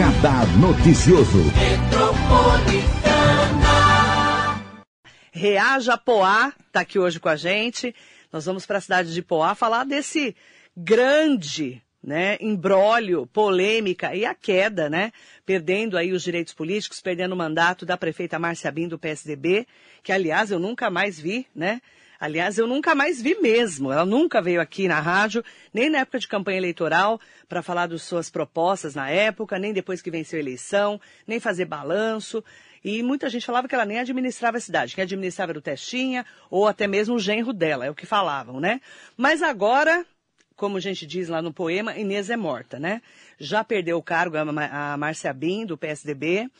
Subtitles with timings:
[0.00, 1.44] Radar Noticioso.
[5.30, 7.94] Reaja Poá está aqui hoje com a gente.
[8.32, 10.34] Nós vamos para a cidade de Poá falar desse
[10.74, 15.12] grande né, embrólio, polêmica e a queda, né,
[15.44, 19.66] perdendo aí os direitos políticos, perdendo o mandato da prefeita Márcia Bim do PSDB,
[20.02, 21.78] que aliás eu nunca mais vi, né?
[22.20, 23.90] Aliás, eu nunca mais vi mesmo.
[23.90, 27.18] Ela nunca veio aqui na rádio, nem na época de campanha eleitoral,
[27.48, 31.64] para falar das suas propostas na época, nem depois que venceu a eleição, nem fazer
[31.64, 32.44] balanço.
[32.84, 34.94] E muita gente falava que ela nem administrava a cidade.
[34.94, 38.60] Quem administrava era o Testinha, ou até mesmo o genro dela, é o que falavam,
[38.60, 38.82] né?
[39.16, 40.04] Mas agora,
[40.56, 43.00] como a gente diz lá no poema, Inês é morta, né?
[43.38, 46.50] Já perdeu o cargo a Márcia Bim, do PSDB.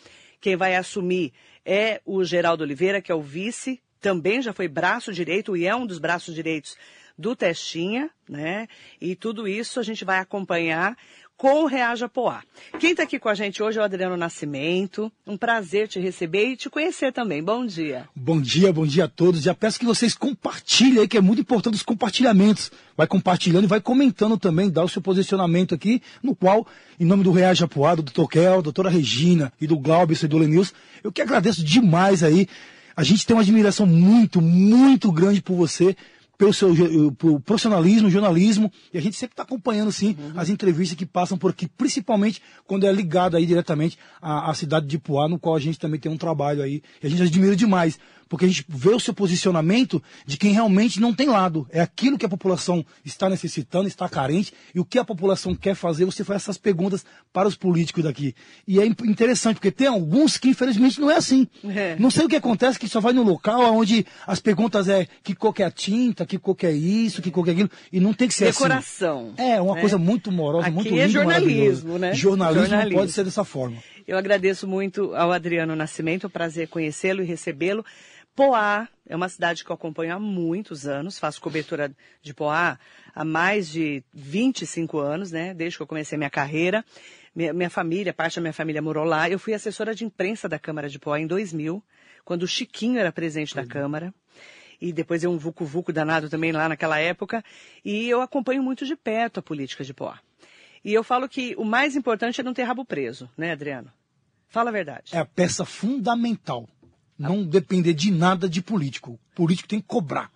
[0.41, 1.35] Quem vai assumir
[1.67, 5.75] é o Geraldo Oliveira, que é o vice, também já foi braço direito e é
[5.75, 6.77] um dos braços direitos
[7.19, 8.67] do Testinha, né?
[9.01, 10.97] E tudo isso a gente vai acompanhar
[11.41, 12.43] com o Reaja Poá.
[12.79, 15.11] Quem está aqui com a gente hoje é o Adriano Nascimento.
[15.27, 17.43] Um prazer te receber e te conhecer também.
[17.43, 18.07] Bom dia.
[18.15, 19.43] Bom dia, bom dia a todos.
[19.43, 22.71] Já peço que vocês compartilhem aí, que é muito importante os compartilhamentos.
[22.95, 26.67] Vai compartilhando e vai comentando também, dá o seu posicionamento aqui, no qual,
[26.99, 28.27] em nome do Reaja Poá, do Dr.
[28.27, 32.47] Kel, doutora Regina e do Glaubson e do Lenils, eu que agradeço demais aí.
[32.97, 35.97] A gente tem uma admiração muito, muito grande por você
[36.41, 36.75] pelo seu
[37.19, 40.33] pelo profissionalismo, jornalismo, e a gente sempre está acompanhando, sim, uhum.
[40.41, 44.87] as entrevistas que passam por aqui, principalmente quando é ligado aí diretamente à, à cidade
[44.87, 47.55] de Poá, no qual a gente também tem um trabalho aí, e a gente admira
[47.55, 47.99] demais
[48.31, 51.67] porque a gente vê o seu posicionamento de quem realmente não tem lado.
[51.69, 55.75] É aquilo que a população está necessitando, está carente, e o que a população quer
[55.75, 58.33] fazer, você faz essas perguntas para os políticos daqui.
[58.69, 61.49] E é interessante, porque tem alguns que infelizmente não é assim.
[61.65, 61.97] É.
[61.99, 65.35] Não sei o que acontece, que só vai no local onde as perguntas é que
[65.35, 67.71] cor que é a tinta, que cor que é isso, que cor que é aquilo,
[67.93, 69.31] e não tem que ser Decoração, assim.
[69.31, 69.57] Decoração.
[69.57, 69.81] É, uma né?
[69.81, 72.15] coisa muito morosa, Aqui muito linda, é jornalismo, né?
[72.15, 73.79] Jornalismo, jornalismo pode ser dessa forma.
[74.07, 77.85] Eu agradeço muito ao Adriano Nascimento, é um prazer conhecê-lo e recebê-lo.
[78.35, 81.93] Poá é uma cidade que eu acompanho há muitos anos, faço cobertura
[82.23, 82.79] de Poá
[83.13, 85.53] há mais de 25 anos, né?
[85.53, 86.85] Desde que eu comecei minha carreira.
[87.35, 89.29] Minha, minha, família, parte da minha família morou lá.
[89.29, 91.83] Eu fui assessora de imprensa da Câmara de Poá em 2000,
[92.25, 94.15] quando o Chiquinho era presidente da Câmara.
[94.81, 97.45] E depois eu um vucu-vucu danado também lá naquela época.
[97.85, 100.21] E eu acompanho muito de perto a política de Poá.
[100.85, 103.93] E eu falo que o mais importante é não ter rabo preso, né, Adriano?
[104.49, 105.15] Fala a verdade.
[105.15, 106.69] É a peça fundamental
[107.21, 109.13] não depender de nada de político.
[109.13, 110.31] O político tem que cobrar.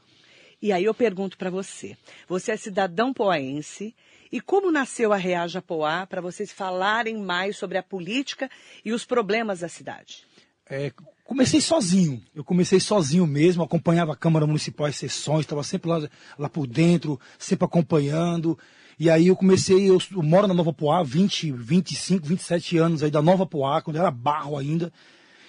[0.61, 1.97] E aí eu pergunto para você,
[2.29, 3.95] você é cidadão poaense,
[4.31, 8.51] e como nasceu a Reaja Poá para vocês falarem mais sobre a política
[8.85, 10.27] e os problemas da cidade?
[10.69, 10.93] É,
[11.25, 12.23] comecei sozinho.
[12.35, 16.09] Eu comecei sozinho mesmo, acompanhava a Câmara Municipal, as sessões, estava sempre lá,
[16.39, 18.59] lá por dentro, sempre acompanhando.
[18.99, 23.11] E aí eu comecei, eu, eu moro na Nova Poá, 20, 25, 27 anos aí
[23.11, 24.93] da Nova Poá, quando era barro ainda.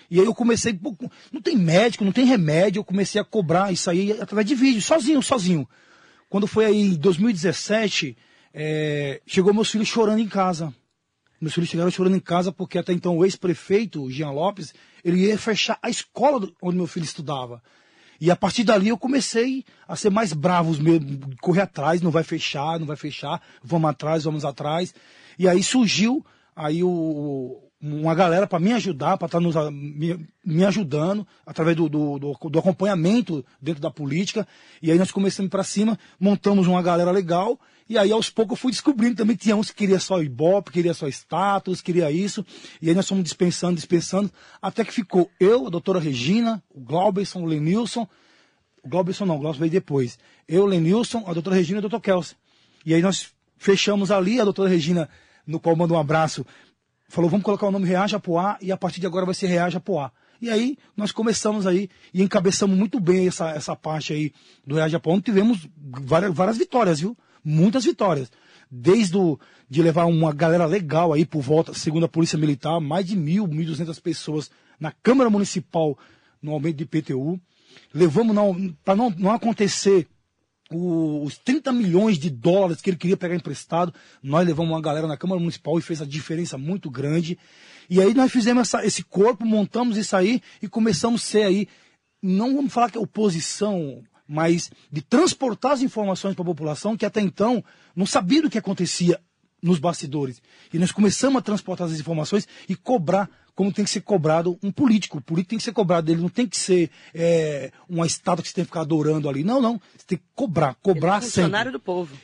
[0.09, 0.79] E aí eu comecei,
[1.31, 4.81] não tem médico, não tem remédio, eu comecei a cobrar isso aí através de vídeo,
[4.81, 5.67] sozinho, sozinho.
[6.29, 8.17] Quando foi aí em 2017,
[8.53, 10.73] é, chegou meus filhos chorando em casa.
[11.39, 14.73] Meus filhos chegaram chorando em casa porque até então o ex-prefeito, Jean Lopes,
[15.03, 17.61] ele ia fechar a escola onde meu filho estudava.
[18.19, 20.73] E a partir dali eu comecei a ser mais bravo,
[21.41, 24.94] correr atrás, não vai fechar, não vai fechar, vamos atrás, vamos atrás.
[25.38, 27.61] E aí surgiu aí o,
[27.94, 32.50] uma galera para me ajudar, para estar tá me, me, ajudando através do, do, do,
[32.50, 34.47] do, acompanhamento dentro da política.
[34.81, 37.59] E aí nós começamos para cima, montamos uma galera legal.
[37.88, 40.94] E aí aos poucos eu fui descobrindo também tinha uns que queria só ibope, queria
[40.94, 42.44] só status, queria isso.
[42.81, 47.44] E aí nós fomos dispensando, dispensando, até que ficou eu, a doutora Regina, o Glauberson,
[47.44, 48.07] o Lenilson.
[48.84, 50.18] O Glauberson não, o Glauberson veio depois.
[50.47, 52.35] Eu, o Lenilson, a doutora Regina e o doutor Kelsey.
[52.84, 55.07] E aí nós fechamos ali, a doutora Regina,
[55.45, 56.45] no qual mando um abraço,
[57.07, 59.79] falou, vamos colocar o nome Reaja Poá e a partir de agora vai ser Reaja
[59.79, 60.11] Poá.
[60.41, 64.33] E aí nós começamos aí e encabeçamos muito bem essa, essa parte aí
[64.66, 67.18] do Reaja Poá, onde tivemos várias, várias vitórias, viu?
[67.44, 68.31] Muitas vitórias.
[68.69, 69.39] Desde o,
[69.69, 73.47] de levar uma galera legal aí por volta, segundo a Polícia Militar, mais de mil,
[73.47, 74.50] mil duzentas pessoas
[74.80, 75.97] na Câmara Municipal
[76.41, 77.39] no aumento de IPTU.
[77.94, 78.35] Levamos
[78.83, 80.07] para não, não acontecer
[80.71, 85.17] os 30 milhões de dólares que ele queria pegar emprestado, nós levamos uma galera na
[85.17, 87.38] Câmara Municipal e fez a diferença muito grande.
[87.89, 91.67] E aí nós fizemos essa, esse corpo, montamos isso aí e começamos a ser aí,
[92.21, 97.06] não vamos falar que é oposição, mas de transportar as informações para a população que
[97.06, 97.63] até então
[97.95, 99.19] não sabia do que acontecia
[99.61, 100.41] nos bastidores.
[100.73, 104.72] E nós começamos a transportar as informações e cobrar como tem que ser cobrado um
[104.72, 105.18] político.
[105.18, 108.50] O político tem que ser cobrado dele, não tem que ser é, uma estátua que
[108.50, 109.44] você tem que ficar adorando ali.
[109.44, 109.81] Não, não.
[109.98, 111.80] Você tem que cobrar, cobrar Ele é funcionário sempre.
[111.80, 112.16] do povo.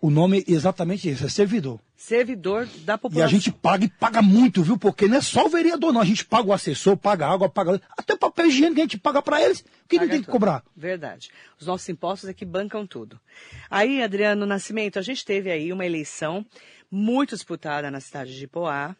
[0.00, 1.78] O nome é exatamente esse, é servidor.
[1.96, 3.22] Servidor da população.
[3.22, 4.76] E a gente paga e paga muito, viu?
[4.76, 6.00] Porque não é só o vereador, não.
[6.00, 7.80] A gente paga o assessor, paga água, paga.
[7.96, 10.32] Até papel higiênico a gente paga para eles, que Paga não tem que tudo.
[10.32, 10.64] cobrar.
[10.76, 11.30] Verdade.
[11.60, 13.20] Os nossos impostos é que bancam tudo.
[13.70, 16.44] Aí, Adriano Nascimento, a gente teve aí uma eleição
[16.90, 18.96] muito disputada na cidade de Poá.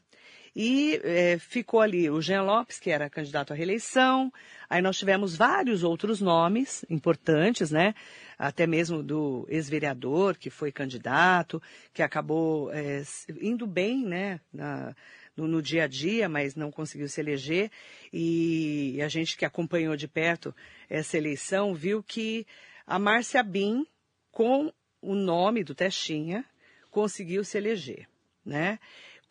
[0.55, 4.31] E eh, ficou ali o Jean Lopes, que era candidato à reeleição.
[4.69, 7.95] Aí nós tivemos vários outros nomes importantes, né?
[8.39, 11.63] Até mesmo do ex-vereador, que foi candidato,
[11.95, 14.41] que acabou s- indo bem, né?
[14.53, 14.95] na-
[15.35, 17.71] no, no dia a dia, mas não conseguiu se eleger.
[18.13, 20.55] E a gente que acompanhou de perto
[20.91, 22.47] essa eleição viu que
[22.87, 23.87] a Márcia Bin,
[24.31, 24.71] com
[25.01, 26.45] o nome do Testinha,
[26.91, 28.07] conseguiu se eleger,
[28.45, 28.79] né?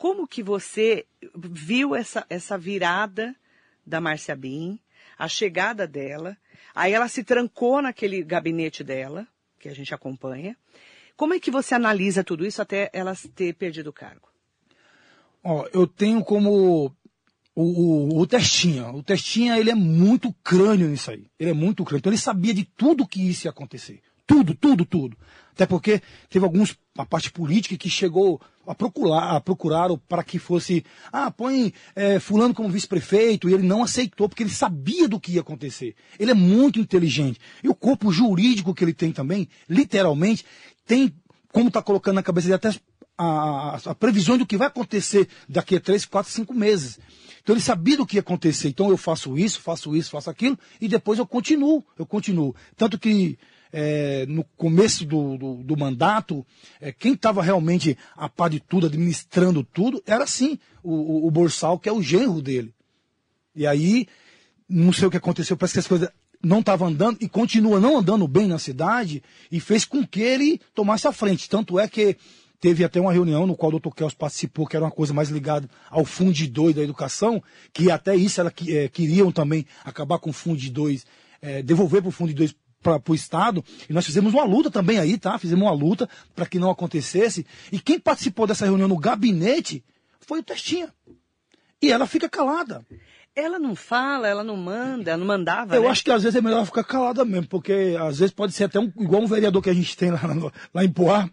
[0.01, 1.05] Como que você
[1.35, 3.35] viu essa, essa virada
[3.85, 4.79] da Márcia Bin,
[5.15, 6.35] a chegada dela,
[6.73, 9.27] aí ela se trancou naquele gabinete dela,
[9.59, 10.57] que a gente acompanha.
[11.15, 14.27] Como é que você analisa tudo isso até ela ter perdido o cargo?
[15.43, 16.91] Ó, eu tenho como
[17.53, 18.87] o, o, o Testinha.
[18.87, 21.27] O Testinha, ele é muito crânio nisso aí.
[21.37, 21.99] Ele é muito crânio.
[21.99, 24.01] Então ele sabia de tudo que isso ia acontecer.
[24.25, 25.15] Tudo, tudo, tudo.
[25.51, 30.37] Até porque teve alguns, a parte política que chegou a procurar, a procuraram para que
[30.39, 35.19] fosse, ah, põe eh, fulano como vice-prefeito, e ele não aceitou, porque ele sabia do
[35.19, 35.95] que ia acontecer.
[36.19, 37.39] Ele é muito inteligente.
[37.63, 40.45] E o corpo jurídico que ele tem também, literalmente,
[40.85, 41.13] tem,
[41.51, 42.69] como está colocando na cabeça dele, até
[43.17, 46.99] a, a, a previsão do que vai acontecer daqui a três, quatro, cinco meses.
[47.41, 48.69] Então ele sabia do que ia acontecer.
[48.69, 52.55] Então eu faço isso, faço isso, faço aquilo, e depois eu continuo, eu continuo.
[52.75, 53.37] Tanto que
[53.71, 56.45] é, no começo do, do, do mandato,
[56.79, 61.31] é, quem estava realmente a par de tudo, administrando tudo, era sim o, o, o
[61.31, 62.73] Borsal, que é o genro dele.
[63.55, 64.07] E aí,
[64.67, 66.09] não sei o que aconteceu, parece que as coisas
[66.43, 69.21] não estavam andando e continua não andando bem na cidade
[69.51, 71.49] e fez com que ele tomasse a frente.
[71.49, 72.17] Tanto é que
[72.59, 73.89] teve até uma reunião no qual o Dr.
[73.89, 77.43] Kels participou, que era uma coisa mais ligada ao Fundo 2 da educação,
[77.73, 81.05] que até isso ela eh, queriam também acabar com o Fundo 2,
[81.41, 84.99] eh, devolver para o Fundo 2 para o Estado, e nós fizemos uma luta também
[84.99, 85.37] aí, tá?
[85.37, 87.45] Fizemos uma luta para que não acontecesse.
[87.71, 89.83] E quem participou dessa reunião no gabinete
[90.19, 90.89] foi o Testinha.
[91.81, 92.85] E ela fica calada.
[93.35, 95.75] Ela não fala, ela não manda, ela não mandava.
[95.75, 95.87] Eu né?
[95.87, 98.79] acho que às vezes é melhor ficar calada mesmo, porque às vezes pode ser até
[98.79, 100.19] um, igual um vereador que a gente tem lá,
[100.73, 101.29] lá em Poá,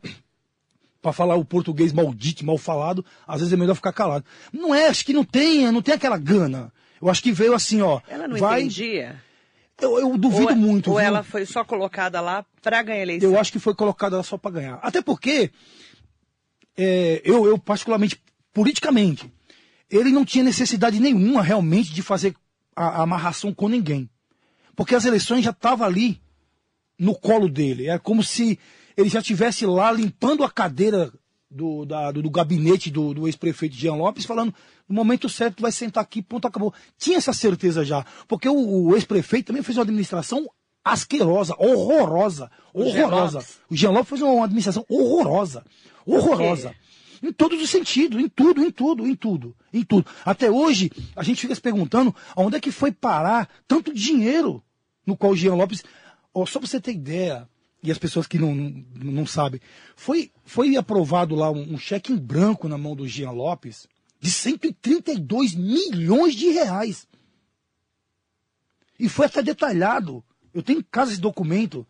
[1.03, 4.25] para falar o português maldito, mal falado, às vezes é melhor ficar calado.
[4.53, 6.73] Não é, acho que não tem, não tem aquela gana.
[7.03, 8.01] Eu acho que veio assim, ó.
[8.09, 9.21] Ela não vai, entendia.
[9.81, 10.91] Eu, eu duvido ou, muito.
[10.91, 11.07] Ou viu?
[11.07, 13.31] ela foi só colocada lá para ganhar a eleição.
[13.31, 14.79] Eu acho que foi colocada lá só para ganhar.
[14.83, 15.51] Até porque,
[16.77, 18.21] é, eu, eu particularmente,
[18.53, 19.33] politicamente,
[19.91, 22.35] ele não tinha necessidade nenhuma realmente de fazer
[22.75, 24.11] a, a amarração com ninguém.
[24.75, 26.21] Porque as eleições já estavam ali
[26.99, 27.89] no colo dele.
[27.89, 28.59] É como se
[28.97, 31.13] ele já estivesse lá limpando a cadeira
[31.51, 34.55] do, da- do, do gabinete do, do ex-prefeito Jean Lopes, falando
[34.89, 36.73] no momento certo vai sentar aqui, ponto, acabou.
[36.99, 38.05] Tinha essa certeza já.
[38.27, 40.49] Porque o, o ex-prefeito também fez uma administração
[40.85, 43.39] asquerosa, horrorosa, O Jean horrorosa.
[43.39, 43.59] Lopes.
[43.71, 45.65] O Jean Lopes fez uma administração horrorosa,
[46.07, 46.75] horrorosa.
[47.23, 50.07] Em todos os sentidos, em tudo, em tudo, em tudo, em tudo.
[50.25, 54.63] Até hoje, a gente fica se perguntando aonde é que foi parar tanto dinheiro
[55.05, 55.83] no qual o Jean Lopes.
[56.33, 57.49] Ó, só pra você ter ideia,
[57.83, 59.61] e as pessoas que não, não, não sabem,
[59.95, 63.87] foi, foi aprovado lá um, um cheque em branco na mão do Jean Lopes
[64.21, 67.07] de 132 milhões de reais.
[68.99, 70.25] E foi até detalhado.
[70.53, 71.87] Eu tenho casa esse documento.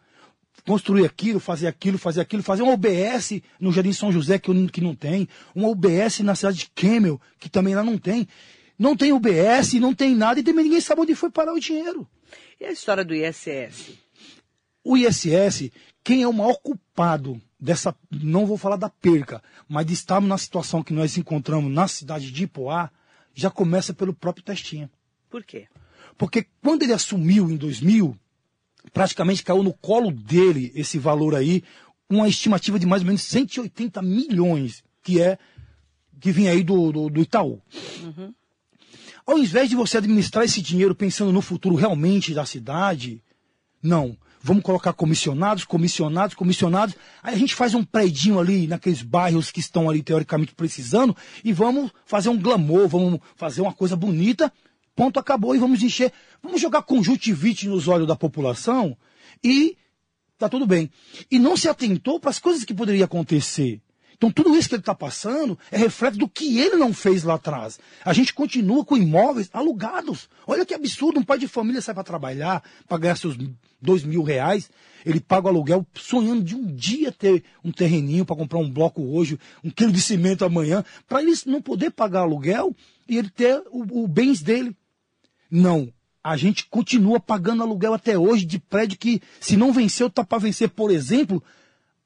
[0.67, 4.69] Construir aquilo, fazer aquilo, fazer aquilo, fazer um OBS no Jardim São José, que, eu
[4.69, 5.27] que não tem.
[5.57, 8.29] Um OBS na cidade de Kemmel, que também lá não tem.
[8.79, 12.07] Não tem OBS, não tem nada, e também ninguém sabe onde foi parar o dinheiro.
[12.61, 13.99] E a história do ISS?
[14.89, 15.71] O ISS,
[16.03, 20.39] quem é o maior culpado dessa, não vou falar da perca, mas de estarmos na
[20.39, 22.91] situação que nós encontramos na cidade de Ipoá,
[23.35, 24.91] já começa pelo próprio Testinha.
[25.29, 25.69] Por quê?
[26.17, 28.17] Porque quando ele assumiu em 2000,
[28.91, 31.63] praticamente caiu no colo dele esse valor aí,
[32.09, 35.39] uma estimativa de mais ou menos 180 milhões, que é
[36.19, 37.61] que vinha aí do, do, do Itaú.
[39.27, 43.23] Ao invés de você administrar esse dinheiro pensando no futuro realmente da cidade,
[43.83, 44.17] não.
[44.41, 46.95] Vamos colocar comissionados, comissionados, comissionados.
[47.23, 51.53] Aí a gente faz um predinho ali naqueles bairros que estão ali teoricamente precisando e
[51.53, 54.53] vamos fazer um glamour, vamos fazer uma coisa bonita.
[54.95, 56.13] Ponto, acabou e vamos encher.
[56.43, 58.97] Vamos jogar conjuntivite nos olhos da população
[59.43, 59.77] e
[60.37, 60.91] tá tudo bem.
[61.31, 63.81] E não se atentou para as coisas que poderiam acontecer.
[64.19, 67.35] Então tudo isso que ele está passando é reflexo do que ele não fez lá
[67.35, 67.79] atrás.
[68.05, 70.29] A gente continua com imóveis alugados.
[70.45, 73.37] Olha que absurdo, um pai de família sai para trabalhar, para ganhar seus
[73.81, 74.69] dois mil reais,
[75.07, 79.01] ele paga o aluguel sonhando de um dia ter um terreninho para comprar um bloco
[79.01, 82.75] hoje, um quilo de cimento amanhã, para ele não poder pagar aluguel
[83.09, 84.77] e ele ter o, o bens dele.
[85.49, 85.93] Não,
[86.25, 90.39] a gente continua pagando aluguel até hoje de prédio que, se não venceu, está para
[90.39, 91.41] vencer, por exemplo,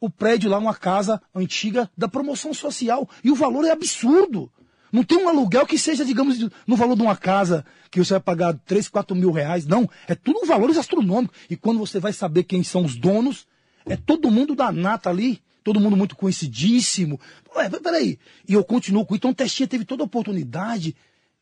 [0.03, 3.09] o prédio lá, uma casa antiga da promoção social.
[3.23, 4.51] E o valor é absurdo.
[4.91, 8.21] Não tem um aluguel que seja, digamos, no valor de uma casa que você vai
[8.21, 9.65] pagar 3, 4 mil reais.
[9.65, 9.89] Não.
[10.09, 11.39] É tudo valores astronômicos.
[11.49, 13.47] E quando você vai saber quem são os donos,
[13.87, 15.41] é todo mundo da nata ali.
[15.63, 17.21] Todo mundo muito conhecidíssimo.
[17.55, 18.19] Ué, peraí.
[18.49, 19.15] E eu continuo com.
[19.15, 20.97] Então o Testinha teve toda a oportunidade.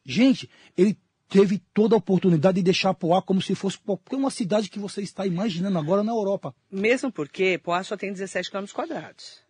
[0.04, 0.98] Gente, ele
[1.30, 5.00] teve toda a oportunidade de deixar Poá como se fosse qualquer uma cidade que você
[5.00, 6.54] está imaginando agora na Europa.
[6.70, 9.40] Mesmo porque Poá só tem 17 km quadrados.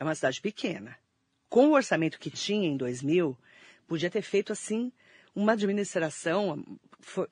[0.00, 0.96] É uma cidade pequena.
[1.48, 3.36] Com o orçamento que tinha em 2000,
[3.86, 4.90] podia ter feito assim
[5.34, 6.64] uma administração,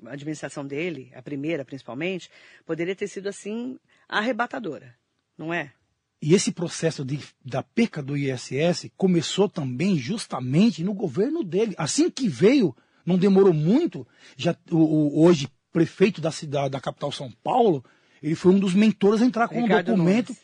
[0.06, 2.30] a administração dele, a primeira principalmente,
[2.66, 4.94] poderia ter sido assim arrebatadora,
[5.38, 5.72] não é?
[6.20, 11.74] E esse processo de, da perca do ISS começou também justamente no governo dele.
[11.76, 14.06] Assim que veio não demorou muito.
[14.36, 17.84] Já o, o, hoje prefeito da cidade, da capital São Paulo,
[18.22, 20.42] ele foi um dos mentores a entrar com Ricardo um documento, Nunes.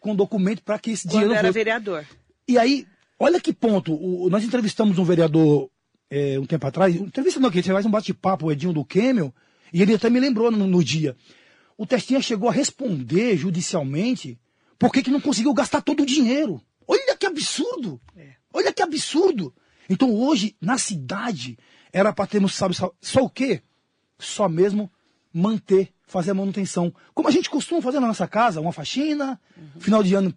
[0.00, 1.52] com um documento para que esse Quando dinheiro era fosse.
[1.52, 2.06] vereador.
[2.46, 2.86] E aí,
[3.18, 3.92] olha que ponto.
[3.92, 5.68] O, nós entrevistamos um vereador
[6.10, 9.34] é, um tempo atrás, entrevista não, que você faz um bate-papo, o Edinho do Kemel,
[9.72, 11.16] e ele até me lembrou no, no dia.
[11.76, 14.38] O Testinha chegou a responder judicialmente
[14.78, 16.62] por que não conseguiu gastar todo o dinheiro.
[16.86, 18.00] Olha que absurdo!
[18.16, 18.34] É.
[18.52, 19.52] Olha que absurdo!
[19.88, 21.58] Então hoje, na cidade,
[21.94, 23.62] era para termos, sabe, só, só o quê?
[24.18, 24.90] Só mesmo
[25.32, 26.92] manter, fazer a manutenção.
[27.14, 29.80] Como a gente costuma fazer na nossa casa, uma faxina, uhum.
[29.80, 30.34] final de ano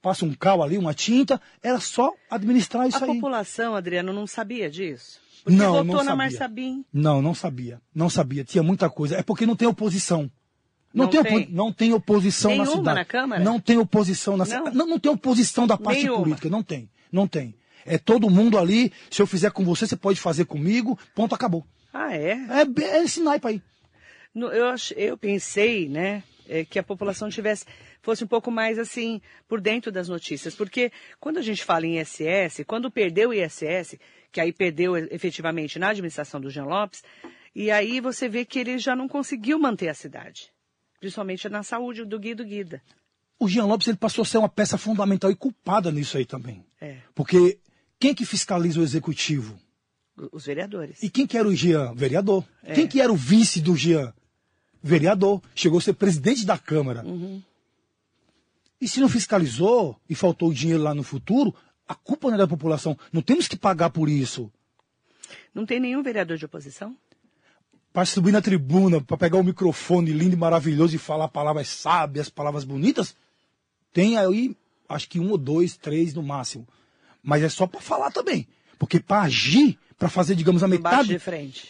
[0.00, 3.10] passa um cal ali, uma tinta, era só administrar isso a aí.
[3.10, 5.20] A população, Adriano, não sabia disso?
[5.42, 6.84] Porque não, votou não na sabia.
[6.92, 7.80] Não, não sabia.
[7.94, 8.44] Não sabia.
[8.44, 9.16] Tinha muita coisa.
[9.16, 10.30] É porque não tem oposição.
[10.92, 12.98] Não, não tem, tem, não tem oposição Nenhuma na cidade.
[12.98, 13.44] na Câmara?
[13.44, 14.76] Não tem oposição na cidade.
[14.76, 16.22] Não, não tem oposição da parte Nenhuma.
[16.22, 16.48] política.
[16.48, 16.90] Não tem.
[17.10, 17.54] Não tem.
[17.84, 18.92] É todo mundo ali.
[19.10, 20.98] Se eu fizer com você, você pode fazer comigo.
[21.14, 21.66] Ponto, acabou.
[21.92, 22.32] Ah, é?
[22.32, 23.62] É, é esse naipe aí.
[24.34, 27.64] No, eu, eu pensei, né, é, que a população tivesse
[28.02, 32.00] fosse um pouco mais assim por dentro das notícias, porque quando a gente fala em
[32.00, 33.96] ISS, quando perdeu o ISS,
[34.32, 37.02] que aí perdeu efetivamente na administração do Jean Lopes,
[37.54, 40.50] e aí você vê que ele já não conseguiu manter a cidade,
[40.98, 42.82] principalmente na saúde do Guido Guida.
[43.38, 46.64] O Jean Lopes ele passou a ser uma peça fundamental e culpada nisso aí também.
[46.80, 46.98] É.
[47.14, 47.58] Porque
[48.00, 49.60] quem que fiscaliza o executivo?
[50.32, 51.02] Os vereadores.
[51.02, 51.94] E quem que era o Jean?
[51.94, 52.44] Vereador.
[52.62, 52.72] É.
[52.72, 54.12] Quem que era o vice do Jean?
[54.82, 55.42] Vereador.
[55.54, 57.04] Chegou a ser presidente da Câmara.
[57.04, 57.42] Uhum.
[58.80, 61.54] E se não fiscalizou e faltou o dinheiro lá no futuro,
[61.86, 62.98] a culpa não é da população.
[63.12, 64.50] Não temos que pagar por isso.
[65.54, 66.96] Não tem nenhum vereador de oposição?
[67.92, 72.30] Para subir na tribuna, para pegar o microfone lindo e maravilhoso e falar palavras sábias,
[72.30, 73.14] palavras bonitas,
[73.92, 74.56] tem aí,
[74.88, 76.66] acho que um ou dois, três no máximo.
[77.22, 78.46] Mas é só para falar também.
[78.78, 81.18] Porque para agir, para fazer, digamos, a metade.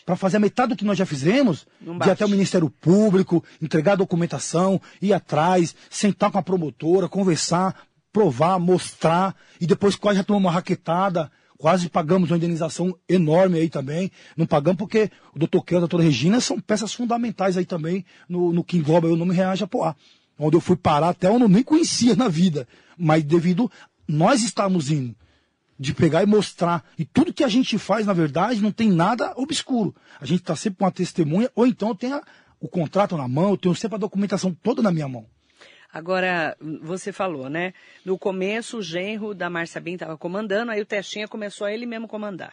[0.06, 3.42] Para fazer a metade do que nós já fizemos, de ir até o Ministério Público,
[3.60, 7.74] entregar a documentação, ir atrás, sentar com a promotora, conversar,
[8.12, 13.68] provar, mostrar, e depois quase já tomamos uma raquetada, quase pagamos uma indenização enorme aí
[13.68, 14.12] também.
[14.36, 18.04] Não pagamos porque o doutor Keio e a doutora Regina são peças fundamentais aí também
[18.28, 19.96] no, no que engloba o nome Reage Apoar.
[20.38, 22.66] Onde eu fui parar até onde eu nem conhecia na vida.
[22.96, 23.70] Mas devido
[24.06, 25.16] nós estarmos indo
[25.80, 26.84] de pegar e mostrar.
[26.98, 29.94] E tudo que a gente faz, na verdade, não tem nada obscuro.
[30.20, 32.20] A gente está sempre com uma testemunha, ou então eu tenho
[32.60, 35.24] o contrato na mão, eu tenho sempre a documentação toda na minha mão.
[35.90, 37.72] Agora, você falou, né?
[38.04, 41.86] No começo, o genro da Márcia Bin estava comandando, aí o Testinha começou a ele
[41.86, 42.52] mesmo comandar.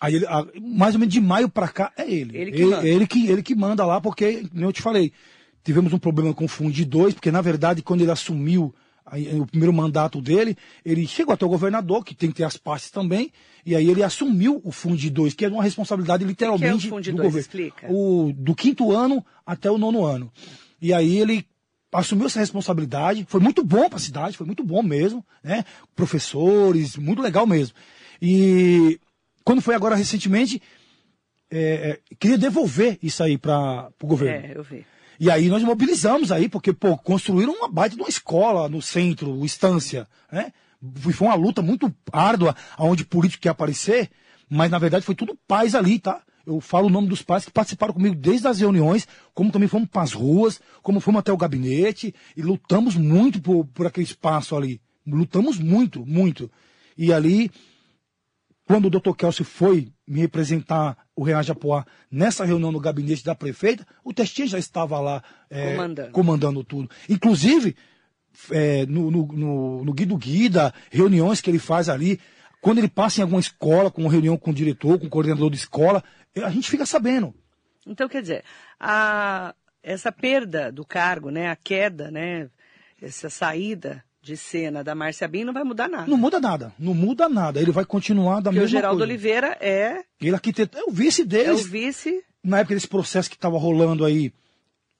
[0.00, 0.26] Aí ele,
[0.58, 2.38] mais ou menos de maio para cá, é ele.
[2.38, 2.88] Ele que, ele, manda.
[2.88, 5.12] Ele, que, ele que manda lá, porque, como eu te falei,
[5.62, 8.74] tivemos um problema com o Fundo 2, porque, na verdade, quando ele assumiu
[9.40, 12.90] o primeiro mandato dele, ele chegou até o governador, que tem que ter as partes
[12.90, 13.30] também,
[13.64, 17.02] e aí ele assumiu o Fundo 2, que é uma responsabilidade literalmente que é o
[17.02, 17.38] do governo.
[17.38, 17.92] Explica.
[17.92, 20.32] O, do quinto ano até o nono ano.
[20.80, 21.46] E aí ele
[21.92, 25.64] assumiu essa responsabilidade, foi muito bom para a cidade, foi muito bom mesmo, né?
[25.94, 27.76] Professores, muito legal mesmo.
[28.20, 28.98] E
[29.44, 30.60] quando foi agora recentemente,
[31.50, 34.46] é, é, queria devolver isso aí para o governo.
[34.46, 34.86] É, eu vi.
[35.18, 39.44] E aí nós mobilizamos aí, porque, pô, construíram uma baita de uma escola no centro,
[39.44, 40.52] Estância, né?
[40.98, 44.10] Foi uma luta muito árdua, onde político quer aparecer,
[44.50, 46.20] mas na verdade foi tudo paz ali, tá?
[46.44, 49.88] Eu falo o nome dos pais que participaram comigo desde as reuniões, como também fomos
[49.88, 54.56] para as ruas, como fomos até o gabinete e lutamos muito por, por aquele espaço
[54.56, 56.50] ali, Lutamos muito, muito.
[56.96, 57.50] E ali,
[58.72, 63.34] quando o doutor Kelsey foi me representar o Real Japoá nessa reunião no gabinete da
[63.34, 66.10] prefeita, o Testinha já estava lá é, Comandando.
[66.10, 66.90] comandando tudo.
[67.06, 67.76] Inclusive,
[68.50, 72.18] é, no, no, no, no Guido Guida, reuniões que ele faz ali,
[72.62, 75.58] quando ele passa em alguma escola, com reunião com o diretor, com o coordenador de
[75.58, 76.02] escola,
[76.34, 77.34] a gente fica sabendo.
[77.86, 78.42] Então, quer dizer,
[78.80, 82.48] a, essa perda do cargo, né, a queda, né,
[83.02, 86.06] essa saída de cena da Márcia Bin não vai mudar nada.
[86.08, 87.60] Não muda nada, não muda nada.
[87.60, 89.12] Ele vai continuar da Porque o mesma Geraldo coisa.
[89.12, 91.66] Oliveira é, Ele arquiteto, é o vice é o deles.
[91.66, 92.22] vice.
[92.42, 94.32] Na época desse processo que estava rolando aí,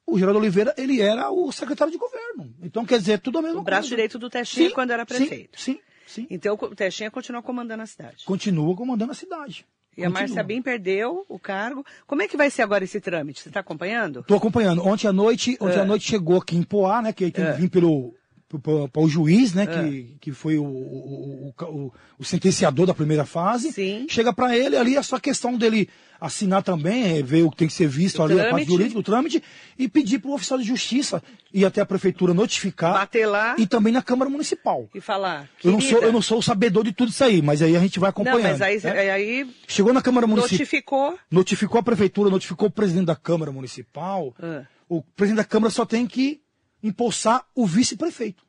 [0.07, 2.53] o Geraldo Oliveira, ele era o secretário de governo.
[2.63, 3.91] Então, quer dizer, tudo a mesma O braço coisa.
[3.97, 5.61] direito do Testinha Sim, quando era sim, prefeito.
[5.61, 6.27] Sim, sim.
[6.29, 8.25] Então o Testinha continua comandando a cidade.
[8.25, 9.65] Continua comandando a cidade.
[9.97, 11.85] E a Márcia Bin perdeu o cargo.
[12.07, 13.41] Como é que vai ser agora esse trâmite?
[13.43, 14.21] Você está acompanhando?
[14.21, 14.85] Estou acompanhando.
[14.87, 15.81] Ontem à noite, ontem É.
[15.81, 17.13] à noite chegou aqui em Poá, né?
[17.13, 17.53] Que aí tem É.
[17.53, 18.15] que vir pelo
[18.59, 19.65] para o juiz, né?
[19.65, 19.67] É.
[19.67, 23.73] Que, que foi o, o, o, o- sentenciador da primeira fase.
[23.73, 24.07] Sim.
[24.09, 25.89] Chega para ele ali, é só questão dele
[26.21, 28.71] assinar também, é, ver o que tem que ser visto O ali, a parte trâmite.
[28.71, 29.43] jurídica, o trâmite,
[29.77, 31.21] e pedir para o oficial de justiça
[31.53, 34.89] ir até a prefeitura notificar Bater lá e também na Câmara Municipal.
[34.95, 35.49] e falar.
[35.65, 37.81] Eu não, sou, eu não sou o sabedor de tudo isso aí, mas aí a
[37.81, 38.43] gente vai acompanhando.
[38.43, 39.11] Não, mas aí, né?
[39.11, 41.19] aí Chegou na Câmara Municipal, notificou.
[41.29, 44.33] notificou a prefeitura, notificou o presidente da Câmara Municipal.
[44.41, 44.63] Ah.
[44.89, 46.41] O presidente da Câmara só tem que
[46.83, 48.45] impulsar o vice-prefeito.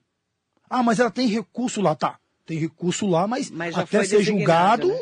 [0.69, 2.17] Ah, mas ela tem recurso lá, tá?
[2.45, 4.99] Tem recurso lá, mas, Mas até ser julgado, né?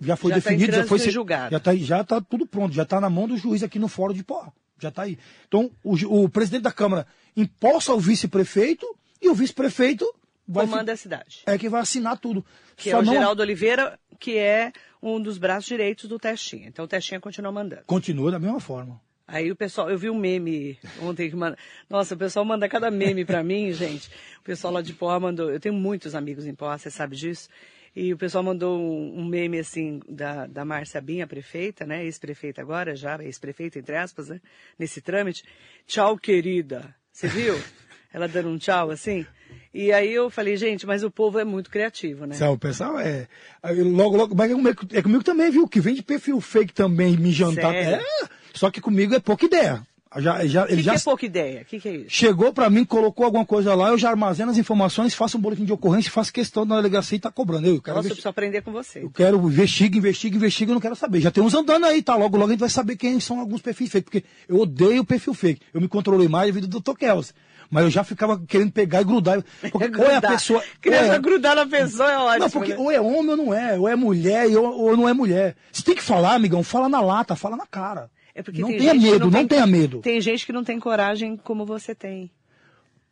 [0.00, 1.50] já foi Já tá definido, já foi ser- julgado.
[1.52, 4.14] já tá, já tá tudo pronto, já tá na mão do juiz aqui no Fórum
[4.14, 4.52] de Poá.
[4.80, 5.18] Já tá aí.
[5.48, 8.86] Então, o, o presidente da Câmara impulsa o vice-prefeito
[9.20, 10.06] e o vice-prefeito
[10.46, 11.42] vai Comanda a cidade.
[11.46, 12.44] é que vai assinar tudo.
[12.76, 14.72] Que Só é o não- Geraldo Oliveira, que é
[15.02, 16.68] um dos braços direitos do Testinha.
[16.68, 17.82] Então o Testinha continua mandando.
[17.86, 19.00] Continua da mesma forma.
[19.30, 21.54] Aí o pessoal, eu vi um meme ontem que manda.
[21.88, 24.08] Nossa, o pessoal manda cada meme pra mim, gente.
[24.40, 25.50] O pessoal lá de Poá mandou.
[25.50, 27.46] Eu tenho muitos amigos em Poá, você sabe disso.
[27.94, 32.06] E o pessoal mandou um, um meme assim da, da Márcia Binha, prefeita, né?
[32.06, 34.40] Ex-prefeita agora, já, ex-prefeita, entre aspas, né?
[34.78, 35.44] Nesse trâmite.
[35.86, 36.94] Tchau, querida.
[37.12, 37.54] Você viu?
[38.10, 39.26] Ela dando um tchau assim.
[39.74, 42.34] E aí eu falei, gente, mas o povo é muito criativo, né?
[42.34, 43.28] Sabe, o pessoal é.
[43.62, 44.34] Logo, logo.
[44.34, 45.68] Mas é comigo, é comigo também, viu?
[45.68, 47.72] Que vem de perfil fake também me jantar.
[47.72, 48.02] Sério?
[48.22, 49.82] É, só que comigo é pouca ideia.
[50.16, 51.60] Já, já, O ele que, já que é pouca ideia?
[51.60, 52.06] O que, que é isso?
[52.08, 55.66] chegou pra mim, colocou alguma coisa lá, eu já armazeno as informações, faço um boletim
[55.66, 57.66] de ocorrência, faço questão da delegacia e tá cobrando.
[57.68, 59.02] Eu quero, Nossa, eu investi- preciso aprender com você.
[59.04, 61.20] eu quero investiga, investiga, investiga, eu não quero saber.
[61.20, 62.16] Já tem uns andando aí, tá?
[62.16, 65.04] Logo, logo a gente vai saber quem são alguns perfis fake, porque eu odeio o
[65.04, 65.60] perfil fake.
[65.74, 66.96] Eu me controlei mais devido do Dr.
[66.98, 67.34] Kels.
[67.70, 69.44] Mas eu já ficava querendo pegar e grudar.
[69.70, 70.32] Porque ou é a Grudar.
[70.32, 70.62] pessoa.
[70.80, 72.44] Criança é- grudar na pessoa é ótimo.
[72.44, 72.78] Não, porque né?
[72.78, 75.54] ou é homem ou não é, ou é mulher ou, ou não é mulher.
[75.70, 78.08] Você tem que falar, amigão, fala na lata, fala na cara.
[78.38, 79.98] É porque não tem tenha gente que medo, não, tem- tenha medo.
[80.00, 82.30] Tem gente que não tem coragem como você tem.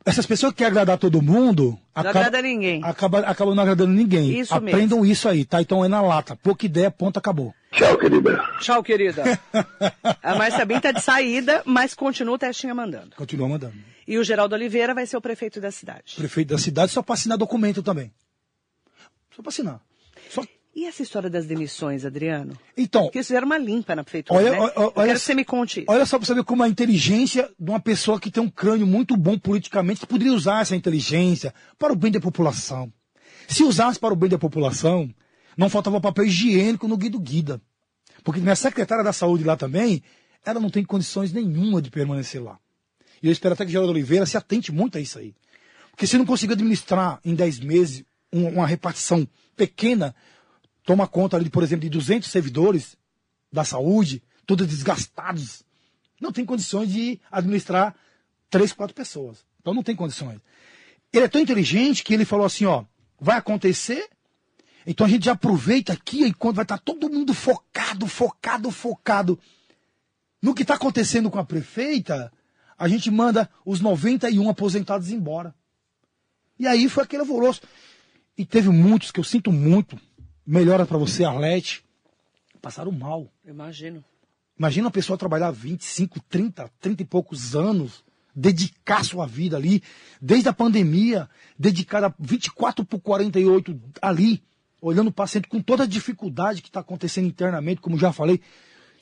[0.05, 1.77] Essas pessoas que querem agradar todo mundo.
[1.93, 2.81] agrada ninguém.
[2.85, 4.39] Acaba, acabam não agradando ninguém.
[4.39, 5.61] Isso Aprendam isso aí, tá?
[5.61, 6.37] Então é na lata.
[6.37, 7.53] Pouca ideia, ponto, acabou.
[7.73, 8.45] Tchau, querida.
[8.61, 9.25] Tchau, querida.
[10.23, 13.17] a Márcia Bin tá de saída, mas continua o testinha mandando.
[13.17, 13.75] Continua mandando.
[14.07, 16.15] E o Geraldo Oliveira vai ser o prefeito da cidade.
[16.17, 18.13] Prefeito da cidade só para assinar documento também.
[19.35, 19.81] Só para assinar.
[20.77, 22.53] E essa história das demissões, Adriano?
[22.77, 24.59] Então, Porque eles fizeram uma limpa na prefeitura, Olha, né?
[24.61, 25.87] olha, olha- quero que você me conte isso.
[25.91, 29.17] olha só para saber como a inteligência de uma pessoa que tem um crânio muito
[29.17, 32.93] bom politicamente que poderia usar essa inteligência para o bem da população.
[33.49, 35.09] Se usasse para o bem da população,
[35.57, 37.59] não faltava papel higiênico no Guido Guida.
[38.23, 40.03] Porque minha secretária da saúde lá também,
[40.45, 42.59] ela não tem condições nenhuma de permanecer lá.
[43.23, 45.35] E eu espero até que Geraldo Oliveira se atente muito a isso aí.
[45.91, 50.15] Porque se não conseguir administrar em 10 meses um- uma repartição pequena,
[50.87, 52.97] toma conta ali, por exemplo, de 200 servidores
[53.53, 55.63] da saúde, todos desgastados,
[56.21, 57.95] não tem condições de administrar
[58.49, 59.45] três, quatro pessoas.
[59.61, 60.41] Então não tem condições.
[61.13, 62.85] Ele é tão inteligente que ele falou assim, ó,
[63.21, 64.09] vai acontecer,
[64.87, 69.39] então a gente já aproveita aqui enquanto vai estar todo mundo focado, focado, focado
[70.41, 72.33] no que está acontecendo com a prefeita,
[72.79, 75.53] a gente manda os 91 aposentados embora.
[76.59, 77.63] E aí foi aquele alvoroço.
[78.39, 79.99] E teve muitos que eu sinto muito.
[80.47, 81.85] Melhora para você, Arlete.
[82.63, 83.29] Passaram mal.
[83.45, 84.05] Imagino.
[84.59, 88.05] Imagina uma pessoa trabalhar 25, 30, 30 e poucos anos,
[88.35, 89.83] dedicar sua vida ali,
[90.21, 91.29] desde a pandemia,
[91.59, 94.43] dedicada 24 por 48 ali,
[94.81, 98.41] olhando o paciente com toda a dificuldade que está acontecendo internamente, como já falei.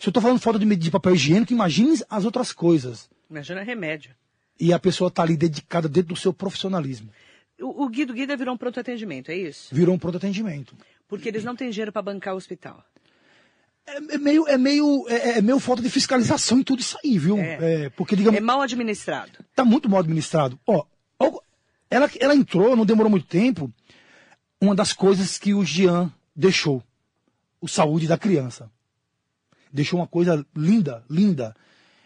[0.00, 3.08] Se eu estou falando falta de, de papel higiênico, imagine as outras coisas.
[3.30, 4.12] Imagina remédio.
[4.58, 7.10] E a pessoa está ali dedicada dentro do seu profissionalismo.
[7.60, 9.74] O, o Guido Guida virou um pronto atendimento, é isso?
[9.74, 10.76] Virou um pronto atendimento.
[11.08, 12.84] Porque eles não têm dinheiro para bancar o hospital.
[13.86, 17.18] É, é meio, é, meio, é, é meio falta de fiscalização em tudo isso aí,
[17.18, 17.38] viu?
[17.38, 17.84] É.
[17.84, 19.44] É, porque, digamos, É mal administrado.
[19.54, 20.58] tá muito mal administrado.
[20.66, 20.84] Ó,
[21.18, 21.40] ó,
[21.90, 23.72] Ela, ela entrou, não demorou muito tempo,
[24.60, 26.82] uma das coisas que o Jean deixou.
[27.60, 28.70] O saúde da criança.
[29.72, 31.54] Deixou uma coisa linda, linda.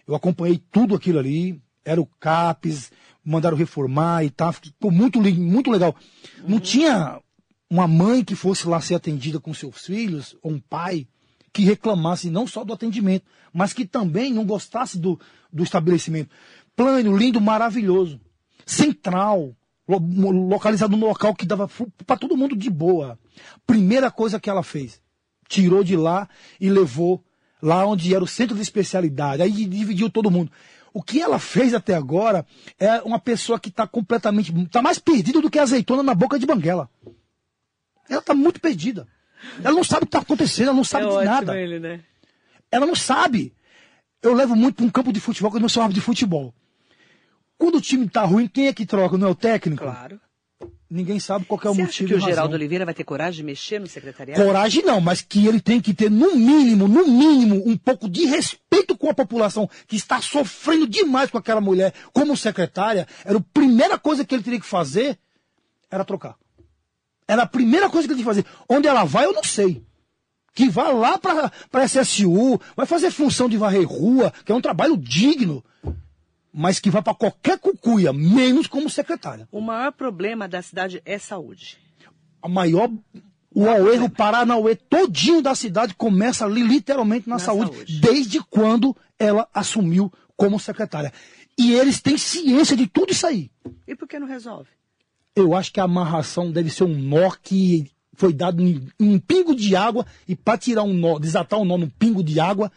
[0.06, 1.60] Eu acompanhei tudo aquilo ali.
[1.84, 2.92] Era o CAPES,
[3.28, 4.52] mandaram reformar e tal.
[4.52, 5.94] Ficou muito, muito legal.
[6.38, 6.44] Uhum.
[6.48, 7.20] Não tinha
[7.70, 11.06] uma mãe que fosse lá ser atendida com seus filhos, ou um pai,
[11.52, 15.20] que reclamasse não só do atendimento, mas que também não gostasse do,
[15.52, 16.30] do estabelecimento.
[16.74, 18.20] Plano, lindo, maravilhoso.
[18.64, 19.54] Central,
[19.86, 21.68] localizado no local que dava
[22.06, 23.18] para todo mundo de boa.
[23.66, 25.00] Primeira coisa que ela fez,
[25.48, 26.28] tirou de lá
[26.60, 27.24] e levou
[27.60, 29.42] lá onde era o centro de especialidade.
[29.42, 30.50] Aí dividiu todo mundo.
[30.98, 32.44] O que ela fez até agora
[32.76, 34.52] é uma pessoa que está completamente.
[34.64, 36.90] está mais perdida do que azeitona na boca de banguela.
[38.10, 39.06] Ela está muito perdida.
[39.62, 41.56] Ela não sabe o que está acontecendo, ela não sabe é de nada.
[41.56, 42.00] Ele, né?
[42.68, 43.54] Ela não sabe.
[44.20, 46.52] Eu levo muito para um campo de futebol, quando eu sou árbitro de futebol.
[47.56, 49.16] Quando o time está ruim, quem é que troca?
[49.16, 49.84] Não é o técnico?
[49.84, 50.20] Claro.
[50.90, 52.06] Ninguém sabe qual é o Você motivo.
[52.06, 54.42] Acha que o Geraldo Oliveira vai ter coragem de mexer no secretariado?
[54.42, 58.24] Coragem não, mas que ele tem que ter, no mínimo, no mínimo, um pouco de
[58.24, 63.06] respeito com a população que está sofrendo demais com aquela mulher como secretária.
[63.22, 65.18] Era a primeira coisa que ele teria que fazer,
[65.90, 66.36] era trocar.
[67.26, 68.64] Era a primeira coisa que ele tinha que fazer.
[68.66, 69.84] Onde ela vai, eu não sei.
[70.54, 74.60] Que vá lá para a SSU, vai fazer função de varrer rua, que é um
[74.62, 75.62] trabalho digno.
[76.60, 79.48] Mas que vá para qualquer cucuia, menos como secretária.
[79.52, 81.78] O maior problema da cidade é saúde.
[82.42, 82.90] A maior.
[83.54, 88.96] O erro Paranauê todinho da cidade começa ali literalmente na, na saúde, saúde, desde quando
[89.16, 91.12] ela assumiu como secretária.
[91.56, 93.52] E eles têm ciência de tudo isso aí.
[93.86, 94.68] E por que não resolve?
[95.36, 99.54] Eu acho que a amarração deve ser um nó que foi dado em um pingo
[99.54, 102.72] de água e para tirar um nó, desatar um nó num pingo de água.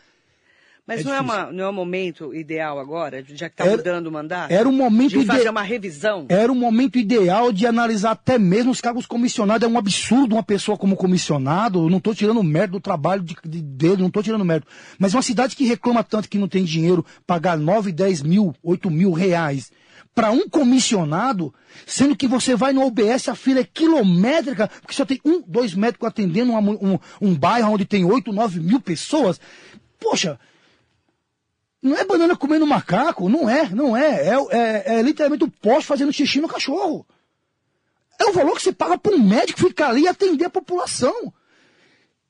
[0.91, 4.07] Mas é não, é uma, não é o momento ideal agora, já que está mudando
[4.07, 4.51] o mandato?
[4.51, 6.25] Era um momento de fazer uma revisão?
[6.27, 9.65] Era um momento ideal de analisar até mesmo os cargos comissionados.
[9.65, 11.85] É um absurdo uma pessoa como comissionado.
[11.85, 14.67] Eu não estou tirando mérito do trabalho de, de, dele, não estou tirando mérito.
[14.99, 18.91] Mas uma cidade que reclama tanto que não tem dinheiro, pagar 9, 10 mil, 8
[18.91, 19.71] mil reais
[20.13, 21.53] para um comissionado,
[21.85, 25.73] sendo que você vai no OBS, a fila é quilométrica, porque só tem um, dois
[25.73, 29.39] médicos atendendo um, um bairro onde tem oito, nove mil pessoas.
[29.97, 30.37] Poxa,
[31.81, 34.27] não é banana comendo macaco, não é, não é.
[34.27, 37.05] É, é, é literalmente o poste fazendo xixi no cachorro.
[38.19, 41.33] É o valor que você paga para um médico ficar ali e atender a população.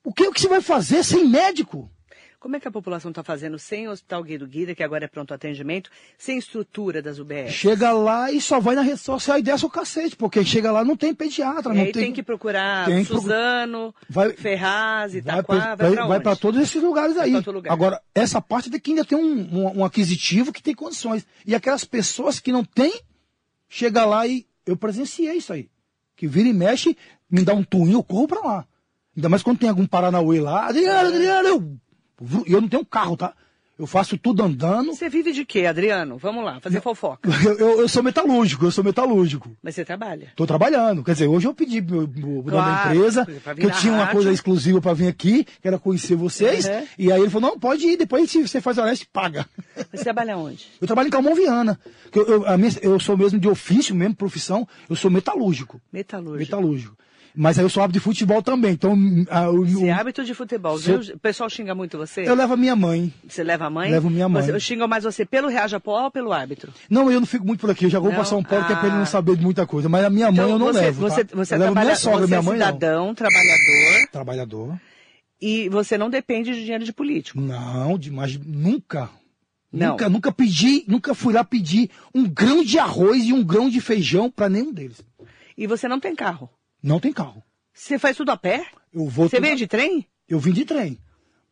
[0.02, 1.91] O que, o que você vai fazer sem médico?
[2.42, 5.06] Como é que a população está fazendo sem o Hospital Guido Guida, que agora é
[5.06, 7.52] pronto atendimento, sem estrutura das UBS?
[7.52, 10.84] Chega lá e só vai na rede social e desce o cacete, porque chega lá
[10.84, 11.72] não tem pediatra.
[11.72, 12.02] E não aí tem...
[12.02, 14.32] tem que procurar tem Suzano, vai...
[14.32, 17.30] Ferraz, Itaquá, vai, vai para todos esses lugares aí.
[17.30, 17.72] Lugar.
[17.72, 21.24] Agora, essa parte tem que ainda tem um, um, um aquisitivo que tem condições.
[21.46, 22.92] E aquelas pessoas que não têm,
[23.68, 25.70] chega lá e eu presenciei isso aí.
[26.16, 26.96] Que vira e mexe,
[27.30, 28.66] me dá um twin, eu corro para lá.
[29.16, 31.78] Ainda mais quando tem algum Paranauê lá, Adriano, Adriano, eu
[32.46, 33.34] e eu não tenho carro, tá?
[33.78, 34.94] Eu faço tudo andando.
[34.94, 36.18] Você vive de quê, Adriano?
[36.18, 37.28] Vamos lá, fazer fofoca.
[37.42, 39.56] Eu, eu, eu, sou metalúrgico, eu sou metalúrgico.
[39.60, 40.32] Mas você trabalha?
[40.36, 41.02] Tô trabalhando.
[41.02, 44.30] Quer dizer, hoje eu pedi pro, pro claro, da empresa que eu tinha uma coisa
[44.30, 46.66] exclusiva para vir aqui, que era conhecer vocês.
[46.66, 46.86] Uhum.
[46.96, 49.46] E aí ele falou, não, pode ir, depois se você faz a leste, paga.
[49.92, 50.66] Você trabalha onde?
[50.80, 51.80] Eu trabalho em Calmon Viana.
[52.14, 55.80] Eu, eu, minha, eu sou mesmo de ofício, mesmo profissão, eu sou metalúrgico.
[55.92, 56.38] Metalúrgico.
[56.38, 56.96] Metalúrgico.
[57.34, 58.72] Mas aí eu sou árbitro de futebol também.
[58.72, 58.94] Então,
[59.30, 60.76] a, o, você é árbitro de futebol.
[60.76, 62.28] O pessoal xinga muito você?
[62.28, 63.12] Eu levo a minha mãe.
[63.26, 63.90] Você leva a mãe?
[63.90, 64.42] Levo minha mãe.
[64.42, 66.72] Você, xingam mais você pelo Reaja Pó ou pelo árbitro?
[66.90, 67.86] Não, eu não fico muito por aqui.
[67.86, 68.66] Eu já vou para São Paulo, ah.
[68.66, 69.06] que é para ele não ah.
[69.06, 69.88] saber de muita coisa.
[69.88, 71.00] Mas a minha então, mãe eu não você, levo.
[71.00, 71.36] Você, tá?
[71.36, 73.14] você, trabalha, minha sogra, você minha é mãe, cidadão, não.
[73.14, 74.08] trabalhador.
[74.12, 74.80] Trabalhador.
[75.40, 77.40] E você não depende de dinheiro de político?
[77.40, 79.10] Não, de, mas nunca.
[79.72, 79.92] Não.
[79.92, 83.80] Nunca, nunca pedi, nunca fui lá pedir um grão de arroz e um grão de
[83.80, 85.02] feijão para nenhum deles.
[85.56, 86.50] E você não tem carro?
[86.82, 87.42] Não tem carro.
[87.72, 88.66] Você faz tudo a pé?
[88.92, 89.28] Eu vou.
[89.28, 90.06] Você veio de trem?
[90.28, 90.98] Eu vim de trem.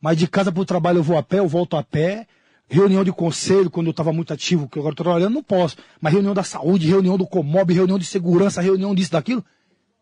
[0.00, 2.26] Mas de casa para o trabalho eu vou a pé, eu volto a pé.
[2.68, 5.76] Reunião de conselho, quando eu estava muito ativo, que agora estou trabalhando, não posso.
[6.00, 9.44] Mas reunião da saúde, reunião do Comob, reunião de segurança, reunião disso, daquilo.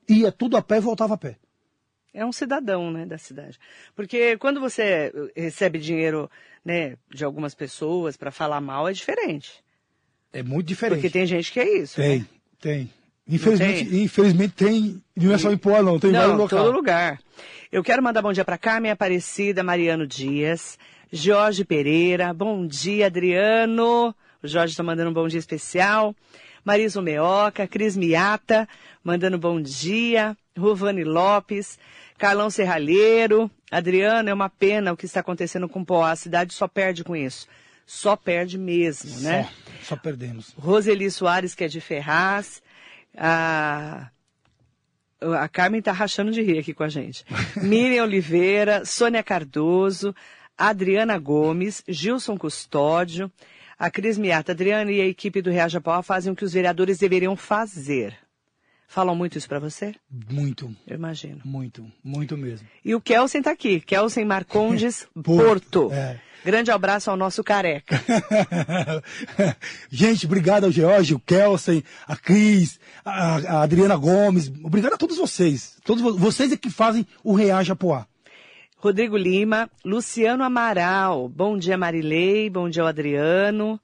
[0.08, 1.38] Ia tudo a pé e voltava a pé.
[2.12, 3.58] É um cidadão, né, da cidade.
[3.94, 6.30] Porque quando você recebe dinheiro,
[6.64, 9.64] né, de algumas pessoas para falar mal, é diferente.
[10.32, 11.00] É muito diferente.
[11.00, 11.96] Porque tem gente que é isso.
[11.96, 12.26] Tem, né?
[12.60, 12.90] tem.
[13.28, 14.02] Infelizmente tem?
[14.04, 16.62] infelizmente tem, não é só em Poá não, tem não, vários locais.
[16.62, 17.20] todo lugar.
[17.70, 20.78] Eu quero mandar bom dia para Carmen Aparecida, Mariano Dias,
[21.12, 26.16] Jorge Pereira, bom dia Adriano, o Jorge está mandando um bom dia especial,
[26.64, 28.66] Marisa Meoca, Cris Miata,
[29.04, 31.78] mandando bom dia, Ruvani Lopes,
[32.16, 36.66] Carlão Serralheiro, Adriano, é uma pena o que está acontecendo com Poá, a cidade só
[36.66, 37.46] perde com isso.
[37.86, 39.48] Só perde mesmo, né?
[39.80, 40.52] Só, só perdemos.
[40.58, 42.62] Roseli Soares, que é de Ferraz,
[43.18, 44.10] A,
[45.20, 47.24] a Carmen tá rachando de rir aqui com a gente.
[47.60, 50.14] Miriam Oliveira, Sônia Cardoso,
[50.56, 53.30] Adriana Gomes, Gilson Custódio,
[53.78, 54.52] a Cris Miata.
[54.52, 58.16] Adriana e a equipe do Reaja Pau fazem o que os vereadores deveriam fazer.
[58.88, 59.94] Falam muito isso para você?
[60.30, 60.74] Muito.
[60.86, 61.42] Eu imagino.
[61.44, 62.66] Muito, muito mesmo.
[62.82, 63.80] E o Kelsen tá aqui.
[63.80, 65.92] Kelsen Marcondes, Porto.
[65.92, 66.18] É.
[66.44, 68.00] Grande abraço ao nosso careca.
[69.90, 74.50] Gente, obrigado ao George, o Kelsen, a Cris, a, a, Adriana Gomes.
[74.62, 75.76] Obrigado a todos vocês.
[75.84, 78.06] Todos vocês é que fazem o Reage Apoar.
[78.76, 81.28] Rodrigo Lima, Luciano Amaral.
[81.28, 82.48] Bom dia, Marilei.
[82.48, 83.80] Bom dia, Adriano.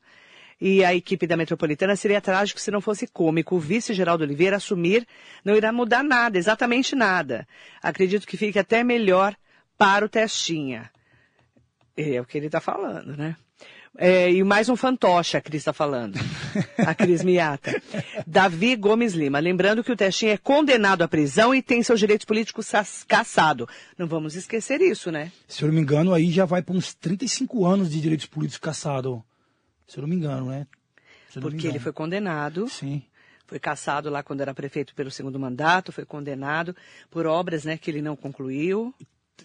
[0.61, 3.57] E a equipe da Metropolitana seria trágico se não fosse cômico.
[3.57, 5.07] O vice Geraldo Oliveira assumir
[5.45, 7.47] não irá mudar nada, exatamente nada.
[7.83, 9.35] Acredito que fique até melhor
[9.77, 10.91] para o Testinha.
[11.97, 13.37] É o que ele está falando, né?
[13.97, 16.19] É, e mais um fantoche, a Cris está falando.
[16.79, 17.81] A Cris Miata.
[18.27, 19.39] Davi Gomes Lima.
[19.39, 22.73] Lembrando que o Testinha é condenado à prisão e tem seus direitos políticos
[23.07, 23.69] caçados.
[23.97, 25.31] Não vamos esquecer isso, né?
[25.47, 28.59] Se eu não me engano, aí já vai para uns 35 anos de direitos políticos
[28.59, 29.21] caçados.
[29.87, 30.67] Se eu não me engano, né?
[31.33, 31.71] Porque engano.
[31.71, 32.69] ele foi condenado.
[32.69, 33.03] Sim.
[33.47, 36.75] Foi caçado lá quando era prefeito pelo segundo mandato, foi condenado
[37.11, 38.93] por obras né, que ele não concluiu.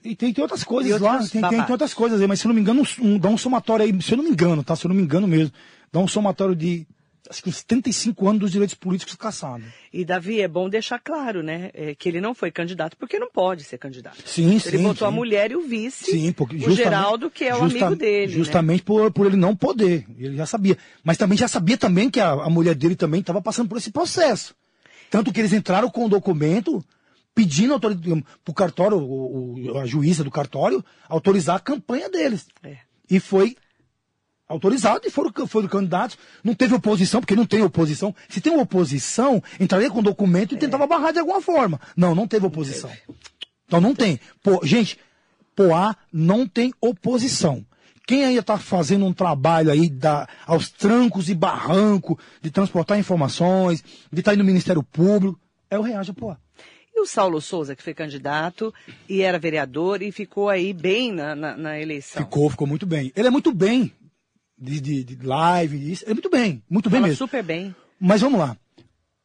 [0.03, 2.49] E tem, tem outras coisas lá, tem, tem, tem, outras coisas aí, mas se eu
[2.49, 4.75] não me engano, um, dá um somatório aí, se eu não me engano, tá?
[4.75, 5.51] Se eu não me engano mesmo,
[5.91, 6.87] dá um somatório de
[7.29, 9.65] acho que uns 35 anos dos direitos políticos caçados.
[9.93, 13.29] E, Davi, é bom deixar claro, né, é, que ele não foi candidato porque não
[13.29, 14.17] pode ser candidato.
[14.25, 14.69] Sim, ele sim.
[14.69, 15.13] Ele botou sim.
[15.13, 18.31] a mulher e o vice, sim, porque o Geraldo, que é o amigo dele.
[18.31, 18.37] Né?
[18.37, 18.85] Justamente né?
[18.85, 20.77] por, por ele não poder, ele já sabia.
[21.03, 23.91] Mas também já sabia também que a, a mulher dele também estava passando por esse
[23.91, 24.55] processo.
[25.09, 26.83] Tanto que eles entraram com o documento
[27.39, 27.93] pedindo para
[28.49, 32.47] o cartório, o, a juíza do cartório, autorizar a campanha deles.
[32.61, 32.79] É.
[33.09, 33.55] E foi
[34.45, 36.17] autorizado e foram, foram candidatos.
[36.43, 38.13] Não teve oposição, porque não tem oposição.
[38.27, 40.59] Se tem oposição, entraria com documento e é.
[40.59, 41.79] tentava barrar de alguma forma.
[41.95, 42.91] Não, não teve oposição.
[43.65, 44.19] Então não tem.
[44.43, 44.99] Pô, gente,
[45.55, 47.65] Poá não tem oposição.
[48.05, 53.81] Quem aí está fazendo um trabalho aí da, aos trancos e barranco de transportar informações,
[54.11, 56.37] de estar tá aí no Ministério Público, é o Reaja Poá.
[56.99, 58.73] E o Saulo Souza, que foi candidato
[59.07, 62.21] e era vereador e ficou aí bem na, na, na eleição?
[62.21, 63.09] Ficou, ficou muito bem.
[63.15, 63.93] Ele é muito bem
[64.57, 66.03] de, de, de live, isso.
[66.03, 67.25] Ele é muito bem, muito bem Fala mesmo.
[67.25, 67.73] super bem.
[67.97, 68.57] Mas vamos lá.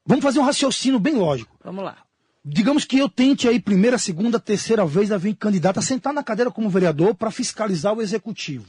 [0.07, 1.53] Vamos fazer um raciocínio bem lógico.
[1.65, 1.99] Vamos lá.
[2.45, 6.23] Digamos que eu tente aí primeira, segunda, terceira vez a vir candidato a sentar na
[6.23, 8.67] cadeira como vereador para fiscalizar o executivo.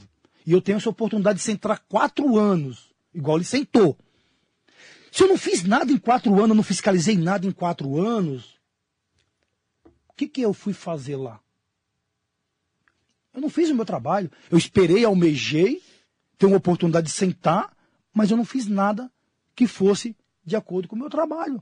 [0.48, 3.96] E eu tenho essa oportunidade de sentar quatro anos, igual ele sentou.
[5.12, 8.55] Se eu não fiz nada em quatro anos, não fiscalizei nada em quatro anos,
[10.16, 11.40] que, que eu fui fazer lá?
[13.34, 14.32] Eu não fiz o meu trabalho.
[14.50, 15.82] Eu esperei, almejei,
[16.38, 17.76] ter uma oportunidade de sentar,
[18.14, 19.12] mas eu não fiz nada
[19.54, 21.62] que fosse de acordo com o meu trabalho.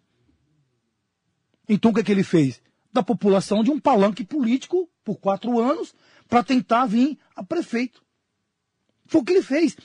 [1.67, 2.61] Então o que, é que ele fez?
[2.91, 5.95] Da população de um palanque político por quatro anos
[6.27, 8.03] para tentar vir a prefeito.
[9.07, 9.75] Foi o que ele fez.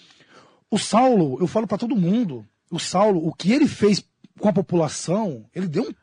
[0.71, 4.05] O Saulo, eu falo para todo mundo, o Saulo, o que ele fez
[4.39, 5.95] com a população, ele deu um,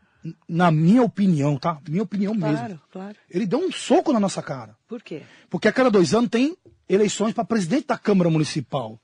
[0.47, 1.79] na minha opinião, tá?
[1.87, 2.81] Minha opinião claro, mesmo.
[2.91, 3.15] Claro.
[3.29, 4.75] Ele deu um soco na nossa cara.
[4.87, 5.21] Por quê?
[5.49, 6.57] Porque a cada dois anos tem
[6.89, 8.99] eleições para presidente da Câmara Municipal.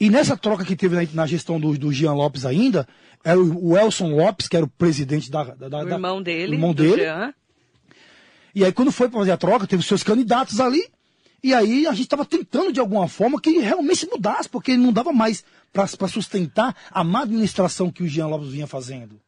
[0.00, 2.86] E nessa troca que teve na, na gestão do, do Jean Lopes ainda,
[3.24, 5.44] era o, o Elson Lopes, que era o presidente da.
[5.44, 6.54] da, da o irmão dele.
[6.54, 7.02] Irmão dele.
[7.02, 7.34] Jean.
[8.54, 10.84] E aí, quando foi para fazer a troca, teve os seus candidatos ali.
[11.42, 14.92] E aí a gente estava tentando de alguma forma que realmente se mudasse, porque não
[14.92, 19.20] dava mais para sustentar a má administração que o Jean Lopes vinha fazendo.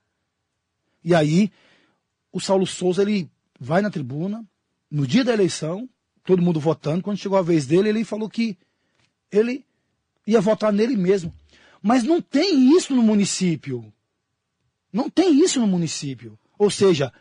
[1.04, 1.50] E aí
[2.32, 4.44] o Saulo Souza ele vai na tribuna,
[4.90, 5.88] no dia da eleição,
[6.24, 8.56] todo mundo votando, quando chegou a vez dele, ele falou que
[9.30, 9.64] ele
[10.26, 11.34] ia votar nele mesmo.
[11.82, 13.92] Mas não tem isso no município.
[14.92, 16.38] Não tem isso no município.
[16.58, 17.12] Ou seja,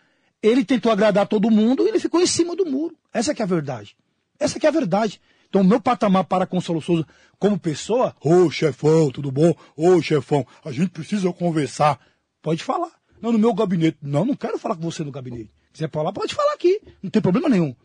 [0.41, 2.97] ele tentou agradar todo mundo e ele ficou em cima do muro.
[3.13, 3.95] Essa é a verdade.
[4.39, 5.21] Essa é a verdade.
[5.47, 7.07] Então, meu patamar para Consolo Souza
[7.39, 9.49] como pessoa, ô oh, chefão, tudo bom?
[9.75, 11.99] Ô oh, chefão, a gente precisa conversar.
[12.41, 12.98] Pode falar.
[13.21, 13.97] Não, no meu gabinete.
[14.01, 15.51] Não, não quero falar com você no gabinete.
[15.67, 16.81] Se quiser falar, pode falar aqui.
[17.01, 17.75] Não tem problema nenhum.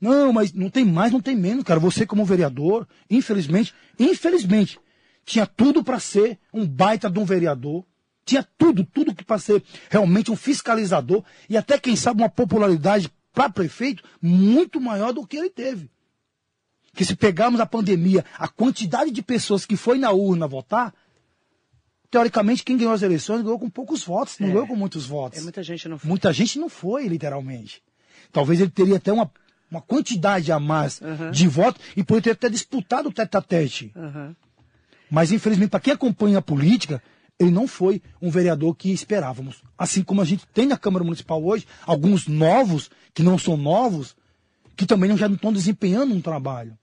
[0.00, 1.78] Não, mas não tem mais, não tem menos, cara.
[1.78, 4.78] Você como vereador, infelizmente, infelizmente,
[5.24, 7.84] tinha tudo para ser um baita de um vereador.
[8.24, 13.50] Tinha tudo, tudo para ser realmente um fiscalizador e até, quem sabe, uma popularidade para
[13.50, 15.90] prefeito muito maior do que ele teve.
[16.94, 20.94] Que se pegarmos a pandemia, a quantidade de pessoas que foi na urna votar,
[22.12, 24.52] teoricamente quem ganhou as eleições ganhou com poucos votos, não é.
[24.52, 25.38] ganhou com muitos votos.
[25.38, 26.08] É, muita gente não foi.
[26.08, 27.82] Muita gente não foi, literalmente.
[28.30, 29.30] Talvez ele teria até uma,
[29.70, 31.30] uma quantidade a mais uhum.
[31.30, 33.92] de votos e poderia ter até disputado o tete a tete.
[33.96, 34.36] Uhum.
[35.10, 37.02] Mas infelizmente, para quem acompanha a política,
[37.40, 39.62] ele não foi um vereador que esperávamos.
[39.76, 44.14] Assim como a gente tem na Câmara Municipal hoje, alguns novos, que não são novos,
[44.76, 46.76] que também não, já não estão desempenhando um trabalho.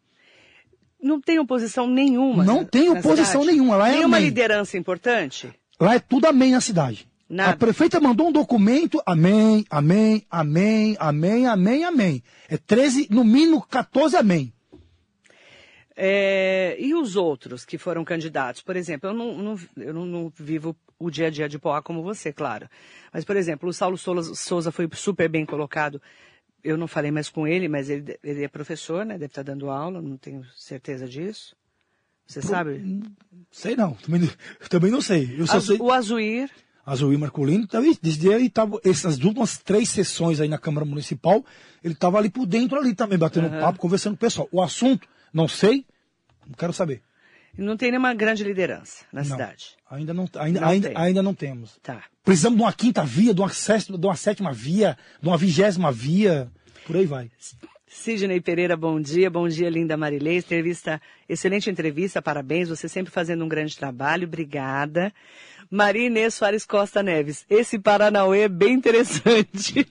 [1.01, 2.43] Não tem oposição nenhuma.
[2.43, 3.77] Não tem oposição nenhuma.
[3.77, 4.25] Lá é Nenhuma amém.
[4.29, 5.49] liderança importante?
[5.79, 7.07] Lá é tudo amém na cidade.
[7.29, 7.51] Nada.
[7.51, 12.23] A prefeita mandou um documento, amém, amém, amém, amém, amém, amém.
[12.49, 14.51] É 13, no mínimo 14 amém.
[15.95, 18.62] É, e os outros que foram candidatos?
[18.62, 21.81] Por exemplo, eu não, não- eu não, não vivo o dia a dia de Poá
[21.81, 22.67] como você, claro.
[23.13, 26.01] Mas, por exemplo, o Saulo Souza foi super bem colocado.
[26.63, 29.13] Eu não falei mais com ele, mas ele, ele é professor, né?
[29.13, 31.56] Deve estar dando aula, não tenho certeza disso.
[32.28, 33.02] Você sabe?
[33.52, 34.30] Sei não, também, não-
[34.69, 35.36] também não sei.
[35.38, 35.78] Eu só Az- sei.
[35.80, 36.50] O Azuir,
[36.86, 41.43] Azuí Marcolino, então, desde ele estava, essas últimas três sessões aí na Câmara Municipal,
[41.84, 44.50] ele estava ali por dentro ali também, batendo papo, conversando com o pessoal.
[44.52, 45.86] O assunto, não sei,
[46.45, 47.02] não quero saber.
[47.57, 49.29] Não tem nenhuma grande liderança na Não.
[49.29, 49.75] cidade.
[49.89, 51.77] Ainda não, ainda, Não ainda, ainda não temos.
[51.81, 52.03] Tá.
[52.23, 55.91] Precisamos de uma quinta via, de uma, sexta, de uma sétima via, de uma vigésima
[55.91, 56.49] via,
[56.85, 57.29] por aí vai.
[57.88, 59.31] Sidney Pereira, bom dia.
[59.31, 60.38] Bom dia, linda Marilei.
[60.38, 62.69] Entrevista, excelente entrevista, parabéns.
[62.69, 64.27] Você sempre fazendo um grande trabalho.
[64.27, 65.12] Obrigada.
[65.71, 67.45] Maria Inês Soares Costa Neves.
[67.49, 69.88] Esse Paranauê é bem interessante.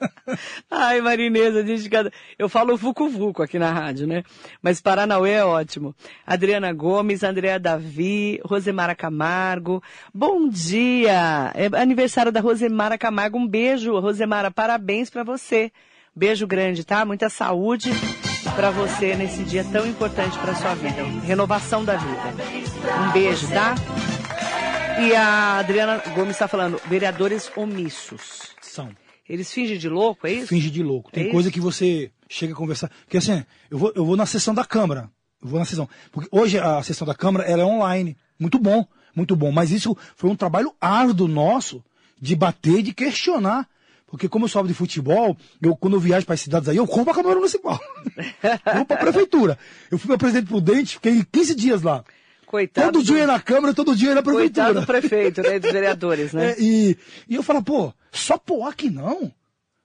[0.70, 2.12] Ai, Maria Inês, a gente cada...
[2.38, 4.22] Eu falo vucu-vucu aqui na rádio, né?
[4.60, 5.94] Mas Paranauê é ótimo.
[6.26, 9.82] Adriana Gomes, Andréa Davi, Rosemara Camargo.
[10.12, 11.50] Bom dia!
[11.54, 13.38] É aniversário da Rosemara Camargo.
[13.38, 14.50] Um beijo, Rosemara.
[14.50, 15.72] Parabéns pra você.
[16.14, 17.04] Beijo grande, tá?
[17.04, 17.90] Muita saúde
[18.54, 21.02] pra você nesse dia tão importante pra sua vida.
[21.24, 22.34] Renovação da vida.
[23.06, 23.74] Um beijo, tá?
[24.98, 28.54] E a Adriana Gomes está falando, vereadores omissos.
[28.60, 28.90] São.
[29.28, 30.46] Eles fingem de louco, é isso?
[30.48, 31.10] Finge de louco.
[31.10, 31.54] Tem É coisa isso?
[31.54, 32.90] que você chega a conversar.
[33.04, 35.10] Porque assim, eu vou, eu vou na sessão da Câmara.
[35.42, 35.88] Eu vou na sessão.
[36.12, 38.16] Porque hoje a sessão da Câmara ela é online.
[38.38, 39.50] Muito bom, muito bom.
[39.50, 41.84] Mas isso foi um trabalho árduo nosso
[42.20, 43.68] de bater, de questionar.
[44.06, 46.86] Porque como eu sou de futebol, eu, quando eu viajo para as cidades aí, eu
[46.86, 47.78] compro a Câmara Municipal.
[48.76, 49.58] vou para a Prefeitura.
[49.90, 52.04] Eu fui para Presidente Prudente, fiquei 15 dias lá.
[52.46, 54.66] Coitado todo do- dia na Câmara, todo dia na Prefeitura.
[54.66, 55.58] Coitado do prefeito, né?
[55.58, 56.52] Dos vereadores, né?
[56.56, 56.96] É, e,
[57.28, 58.38] e eu falo, pô, só
[58.74, 59.32] que não?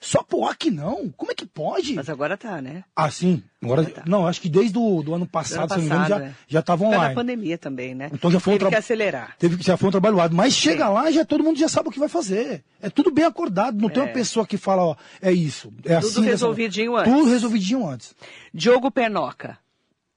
[0.03, 0.25] Só
[0.57, 1.09] que não?
[1.15, 1.93] Como é que pode?
[1.93, 2.83] Mas agora tá, né?
[2.95, 3.43] Ah, sim.
[3.63, 6.09] Agora, não, acho que desde o do ano passado, Do ano se não me engano,
[6.09, 6.33] passado, já, é.
[6.47, 8.09] já estava Foi na pandemia também, né?
[8.11, 9.35] Então já foi um Teve que tra- acelerar.
[9.37, 10.35] Teve que já foi um trabalho árduo.
[10.37, 12.63] Mas chega lá, já todo mundo já sabe o que vai fazer.
[12.81, 13.79] É tudo bem acordado.
[13.79, 15.71] Não tem uma pessoa que fala, ó, é isso.
[15.85, 16.15] É Tudo assim.
[16.21, 17.13] dessa- resolvidinho antes.
[17.13, 18.15] Tudo resolvidinho antes.
[18.51, 19.59] Diogo Pernoca.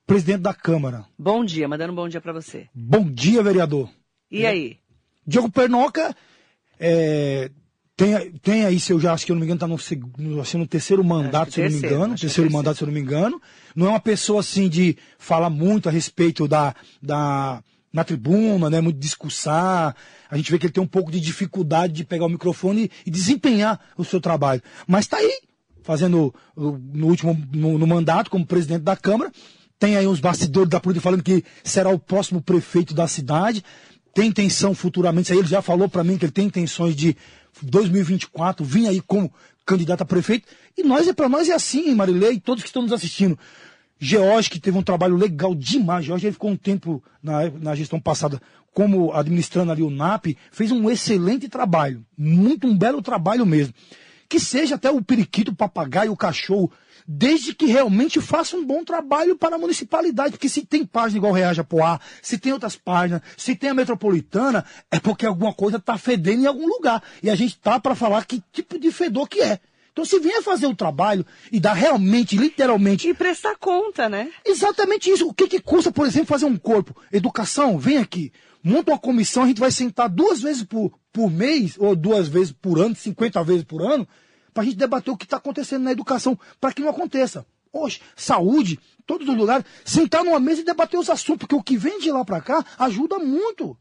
[0.06, 1.06] Presidente da Câmara.
[1.18, 2.68] Bom dia, mandando um bom dia pra você.
[2.74, 3.90] Bom dia, vereador.
[4.30, 4.76] E aí?
[5.26, 6.14] Diogo Pernoca
[6.78, 7.50] é,
[7.96, 10.58] tem, tem aí, se eu já acho que eu não me engano, está no, assim,
[10.58, 12.16] no terceiro mandato, se eu não me engano.
[12.16, 13.40] Terceiro mandato, se eu não me engano.
[13.74, 16.74] Não é uma pessoa assim de falar muito a respeito da.
[17.02, 17.62] da
[17.92, 19.94] na tribuna, né, muito discursar.
[20.28, 23.10] A gente vê que ele tem um pouco de dificuldade de pegar o microfone e,
[23.10, 24.60] desempenhar o seu trabalho.
[24.84, 25.38] Mas está aí,
[25.80, 29.30] fazendo no último no, no mandato como presidente da Câmara.
[29.78, 33.62] Tem aí uns bastidores da política falando que será o próximo prefeito da cidade.
[34.14, 37.16] Tem intenção futuramente, aí ele já falou para mim que ele tem intenções de
[37.62, 39.32] 2024 vir aí como
[39.66, 40.46] candidato a prefeito.
[40.76, 43.38] E nós, é para nós é assim, Marilei, todos que estão nos assistindo.
[43.98, 46.04] George, que teve um trabalho legal demais.
[46.04, 48.40] George, ele ficou um tempo na, na gestão passada
[48.72, 52.04] como administrando ali o NAP, fez um excelente trabalho.
[52.18, 53.72] Muito, um belo trabalho mesmo.
[54.28, 56.72] Que seja até o periquito, o papagaio, o cachorro,
[57.06, 60.32] desde que realmente faça um bom trabalho para a municipalidade.
[60.32, 63.74] Porque se tem página igual Reage a Poá, se tem outras páginas, se tem a
[63.74, 67.02] metropolitana, é porque alguma coisa está fedendo em algum lugar.
[67.22, 69.60] E a gente tá para falar que tipo de fedor que é.
[69.92, 74.28] Então, se vier fazer o trabalho e dar realmente, literalmente, E prestar conta, né?
[74.44, 75.28] Exatamente isso.
[75.28, 76.96] O que, que custa, por exemplo, fazer um corpo?
[77.12, 78.32] Educação, vem aqui.
[78.60, 82.50] Monta uma comissão, a gente vai sentar duas vezes por, por mês, ou duas vezes
[82.50, 84.08] por ano, 50 vezes por ano,
[84.54, 87.44] para a gente debater o que está acontecendo na educação, para que não aconteça.
[87.72, 91.76] Hoje, saúde, todos os lugares, sentar numa mesa e debater os assuntos, porque o que
[91.76, 93.76] vem de lá para cá ajuda muito.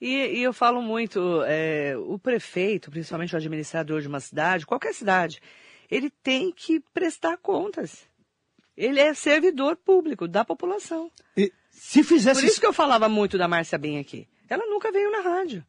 [0.00, 4.94] E, e eu falo muito, é, o prefeito, principalmente o administrador de uma cidade, qualquer
[4.94, 5.42] cidade,
[5.90, 8.06] ele tem que prestar contas.
[8.76, 11.10] Ele é servidor público da população.
[11.36, 14.28] E se Por fizesse isso que eu falava muito da Márcia Bem aqui.
[14.48, 15.64] Ela nunca veio na rádio.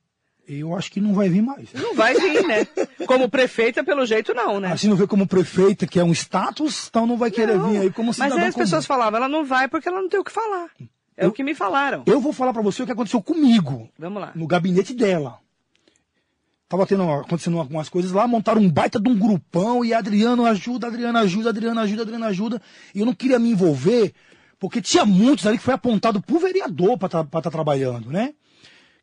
[0.57, 1.71] Eu acho que não vai vir mais.
[1.73, 2.65] Não vai vir, né?
[3.05, 4.71] Como prefeita, pelo jeito, não, né?
[4.71, 7.69] Assim não vê como prefeita, que é um status, então não vai querer Não.
[7.69, 8.65] vir aí como Mas cidadão aí as comum.
[8.65, 10.69] pessoas falavam, ela não vai porque ela não tem o que falar.
[11.15, 12.03] É Eu- o que me falaram.
[12.05, 13.89] Eu vou falar para você o que aconteceu comigo.
[13.99, 14.31] Vamos lá.
[14.35, 15.37] no gabinete dela.
[16.67, 20.85] Tava tendo, acontecendo algumas coisas lá, montaram um baita de um grupão e Adriano ajuda,
[20.87, 22.61] Adriano ajuda, Adriano ajuda, Adriano ajuda.
[22.93, 24.13] E eu não queria me envolver,
[24.59, 28.33] porque tinha muitos ali que foi apontado pro vereador para estar trabalhando, né?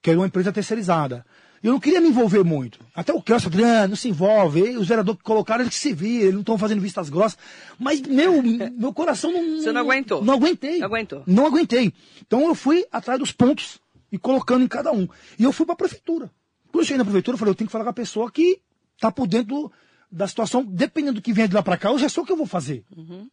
[0.03, 1.25] Que era uma empresa terceirizada.
[1.63, 2.79] Eu não queria me envolver muito.
[2.95, 4.61] Até o Kelso Adriano não se envolve.
[4.61, 7.39] E os vereadores que colocaram, eles que se viram, eles não estão fazendo vistas grossas.
[7.79, 8.43] Mas meu,
[8.77, 9.61] meu coração não.
[9.61, 10.25] Você não aguentou?
[10.25, 10.79] Não aguentei.
[10.79, 11.23] Não aguentou.
[11.27, 11.93] Não aguentei.
[12.25, 13.81] Então eu fui atrás dos pontos
[14.13, 15.09] e colocando em cada um.
[15.39, 16.31] E eu fui para a prefeitura.
[16.71, 18.61] Quando eu cheguei na prefeitura, eu falei, eu tenho que falar com a pessoa que
[18.95, 19.73] está por dentro
[20.11, 22.33] da situação, dependendo do que vem de lá para cá, eu já sei o que
[22.33, 22.85] eu vou fazer.
[22.97, 23.29] Uhum.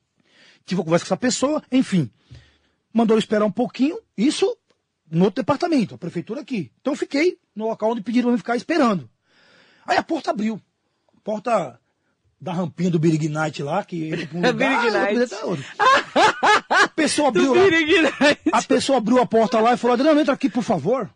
[0.65, 2.09] Tive uma conversa com essa pessoa, enfim.
[2.91, 4.57] Mandou eu esperar um pouquinho, isso
[5.13, 6.71] no outro departamento, a prefeitura aqui.
[6.81, 9.09] Então eu fiquei no local onde pediram para ficar esperando.
[9.85, 10.59] Aí a porta abriu.
[11.15, 11.79] A porta
[12.39, 15.33] da rampinha do Big Night lá, que entra pra um lugar, Night.
[16.69, 17.53] A pessoa abriu
[18.51, 21.09] A pessoa abriu a porta lá e falou, Adriano, entra aqui, por favor.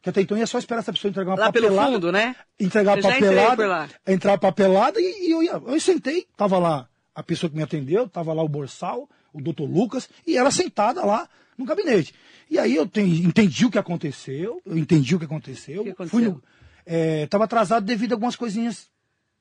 [0.00, 1.76] Que até então ia só esperar essa pessoa entregar uma lá papelada.
[1.76, 2.36] pelo fundo, né?
[2.60, 3.88] Entregar a Eu papelada.
[4.06, 5.52] Entrar a papelada e, e eu ia.
[5.66, 9.68] Eu sentei, tava lá a pessoa que me atendeu, tava lá o Borsal, o doutor
[9.68, 12.14] Lucas, e ela sentada lá no gabinete.
[12.50, 15.80] E aí eu ten- entendi o que aconteceu, eu entendi o que aconteceu.
[15.80, 16.18] O que aconteceu?
[16.20, 16.42] Fui no,
[16.86, 18.88] é, tava atrasado devido a algumas coisinhas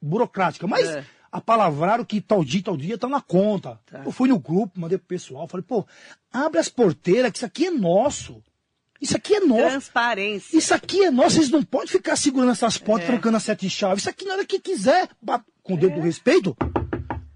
[0.01, 1.06] burocráticas, mas É.
[1.32, 3.80] apalavraram que tal dia, tal dia tá na conta.
[3.86, 4.04] Tá.
[4.06, 5.86] Eu fui no grupo, mandei pro pessoal, falei, pô,
[6.32, 8.41] abre as porteiras, que isso aqui é nosso.
[9.01, 9.70] Isso aqui é nosso.
[9.70, 10.58] Transparência.
[10.58, 13.12] Isso aqui é nosso, vocês não podem ficar segurando essas portas, É.
[13.12, 14.04] trancando as sete chaves.
[14.04, 15.10] Isso aqui na hora que quiser,
[15.62, 16.56] com o dedo do respeito,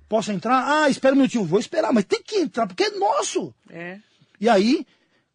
[0.07, 0.63] posso entrar?
[0.83, 3.53] Ah, espera um minutinho, vou esperar, mas tem que entrar, porque é nosso.
[3.69, 3.99] É.
[4.39, 4.85] E aí,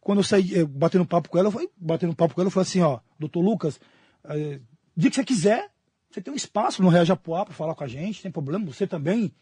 [0.02, 2.50] quando eu saí, eu, batendo papo com ela, eu falei, batendo papo com ela, eu
[2.50, 3.80] falei assim, ó, doutor Lucas,
[4.24, 4.60] eh,
[4.96, 5.70] dia que você quiser,
[6.10, 8.84] você tem um espaço no Real Japuá para falar com a gente, tem problema, você
[8.84, 9.32] também,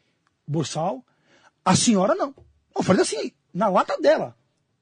[0.46, 1.04] Borsal.
[1.64, 2.34] A senhora não.
[2.76, 4.36] Eu falei assim, na lata dela,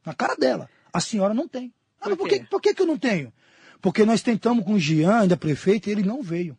[0.05, 0.69] na cara dela.
[0.93, 1.73] A senhora não tem.
[2.01, 3.33] Ah, Por por que, por que, que eu não tenho?
[3.81, 6.59] Porque nós tentamos com o Jean, ainda prefeito, e ele não veio.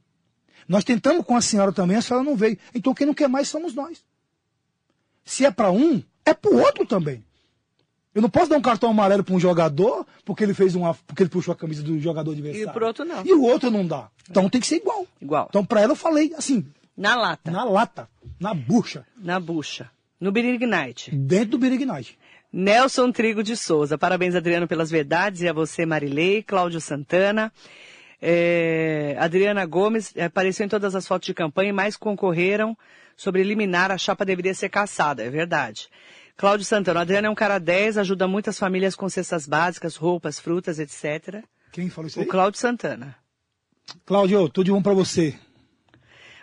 [0.65, 2.57] Nós tentamos com a senhora também, a senhora não veio.
[2.73, 4.01] Então quem não quer mais somos nós.
[5.25, 7.25] Se é para um, é para o outro também.
[8.13, 11.23] Eu não posso dar um cartão amarelo para um jogador porque ele fez uma, porque
[11.23, 12.69] ele puxou a camisa do jogador adversário.
[12.69, 13.25] E pro outro não.
[13.25, 14.09] E o outro não dá.
[14.29, 15.05] Então tem que ser igual.
[15.21, 15.47] Igual.
[15.49, 16.65] Então para ela eu falei assim,
[16.97, 17.51] Na lata.
[17.51, 19.89] na lata, na bucha, Na bucha.
[20.19, 21.15] No Night.
[21.15, 22.17] dentro do Birignite.
[22.51, 23.97] Nelson Trigo de Souza.
[23.97, 25.41] Parabéns, Adriano, pelas verdades.
[25.41, 27.53] E a você, Marilei, Cláudio Santana.
[28.21, 32.77] É, Adriana Gomes é, apareceu em todas as fotos de campanha e mais concorreram
[33.15, 33.91] sobre eliminar.
[33.91, 35.87] A chapa deveria ser caçada, é verdade.
[36.39, 40.39] Cláudio Santana, o Adriano é um cara 10, ajuda muitas famílias com cestas básicas, roupas,
[40.39, 41.43] frutas, etc.
[41.69, 42.27] Quem falou isso O aí?
[42.29, 43.13] Cláudio Santana.
[44.05, 45.37] Cláudio, tudo de bom para você.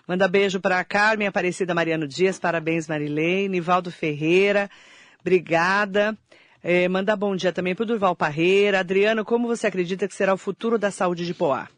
[0.07, 4.68] Manda beijo para Carmen Aparecida Mariano Dias, parabéns Marilei, Nivaldo Ferreira,
[5.18, 6.14] obrigada.
[6.62, 8.80] É, manda bom dia também para o Durval Parreira.
[8.80, 11.70] Adriano, como você acredita que será o futuro da saúde de Poá?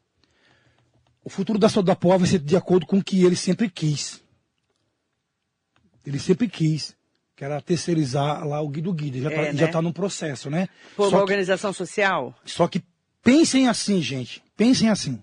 [1.23, 3.71] O futuro da Saúde da Poá vai ser de acordo com o que ele sempre
[3.71, 4.21] quis.
[6.05, 6.98] Ele sempre quis,
[7.39, 9.21] que era terceirizar lá o Guido Guida.
[9.21, 9.55] Já, É, tá, né?
[9.55, 10.69] já tá num processo, né?
[10.97, 12.35] Por uma que- organização social?
[12.45, 12.83] Só que
[13.23, 14.43] pensem assim, gente.
[14.57, 15.23] Pensem assim.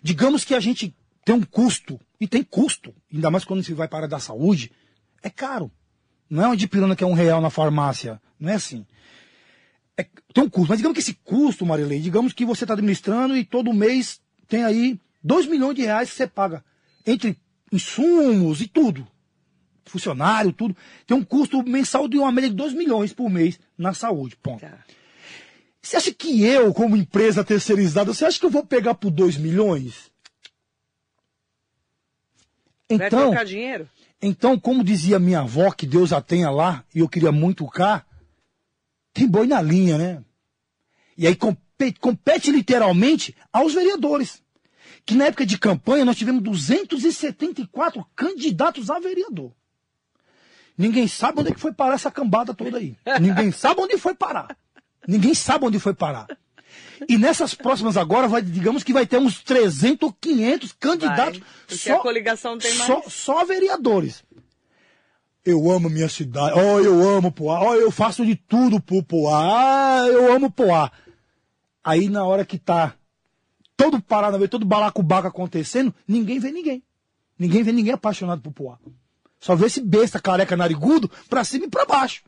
[0.00, 0.94] Digamos que a gente
[1.24, 4.20] tem um custo, e tem custo, ainda mais quando se vai para a área da
[4.20, 4.70] saúde,
[5.24, 5.72] é caro.
[6.30, 8.22] Não é uma dipirona que é um real na farmácia.
[8.38, 8.86] Não é assim.
[9.98, 10.68] É- tem um custo.
[10.68, 14.62] Mas digamos que esse custo, Marilei, digamos que você está administrando e todo mês tem
[14.62, 16.64] aí 2 milhões de reais que você paga.
[17.04, 17.36] Entre
[17.72, 19.04] insumos e tudo.
[19.90, 20.76] Funcionário, tudo.
[21.06, 24.36] Tem um custo mensal de uma média de 2 milhões por mês na saúde.
[24.36, 24.60] Ponto.
[24.60, 24.78] Tá.
[25.82, 29.36] Você acha que eu, como empresa terceirizada, você acha que eu vou pegar por 2
[29.36, 30.10] milhões?
[32.88, 33.88] Vai Então, trocar dinheiro?
[34.20, 38.04] então, como dizia minha avó, que Deus a tenha lá, e eu queria muito cá,
[39.12, 40.24] tem boi na linha, né?
[41.16, 44.42] E aí compete, compete literalmente aos vereadores.
[45.06, 49.52] Que na época de campanha nós tivemos 274 candidatos a vereador.
[50.80, 52.96] Ninguém sabe onde é que foi parar essa cambada toda aí.
[53.20, 54.56] Ninguém sabe onde foi parar.
[55.06, 56.26] Ninguém sabe onde foi parar.
[57.06, 61.38] E nessas próximas agora, vai, digamos que vai ter uns 300 ou 500 candidatos.
[61.38, 62.86] Vai, só, a coligação tem mais.
[62.86, 64.24] só, só vereadores.
[65.44, 66.58] Eu amo minha cidade.
[66.58, 67.60] Oh, eu amo Poá.
[67.62, 70.00] Oh, eu faço de tudo pro Poá.
[70.02, 70.90] Ah, eu amo Poá.
[71.84, 72.94] Aí na hora que tá
[73.76, 76.82] todo Paranauê, todo balacobaco acontecendo, ninguém vê ninguém.
[77.38, 78.78] Ninguém vê ninguém apaixonado por Poá.
[79.40, 82.22] Só vê esse besta careca narigudo pra cima e pra baixo.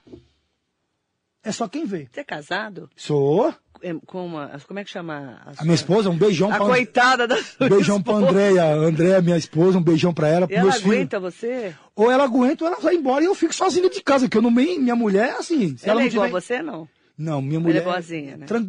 [1.45, 2.09] É só quem vê.
[2.11, 2.89] Você é casado?
[2.97, 3.53] Sou.
[3.83, 5.41] É, Com uma, como é que chama?
[5.45, 8.31] A sua- minha esposa, um beijão A pra coitada da sua Um beijão pra esposa.
[8.31, 8.65] Andréia.
[8.75, 10.95] Andréia, minha esposa, um beijão pra ela, pros ela meus filhos.
[10.97, 11.75] aguenta você?
[11.97, 14.43] Ou ela aguenta ou ela vai embora e eu fico sozinho de casa, que eu
[14.43, 15.77] não me, minha mulher é assim.
[15.77, 16.37] Se ela ela é não igual tiver...
[16.39, 16.89] a você, não?
[17.19, 17.83] Não, minha Ela mulher.
[17.83, 18.47] é boazinha, né?
[18.47, 18.65] tran-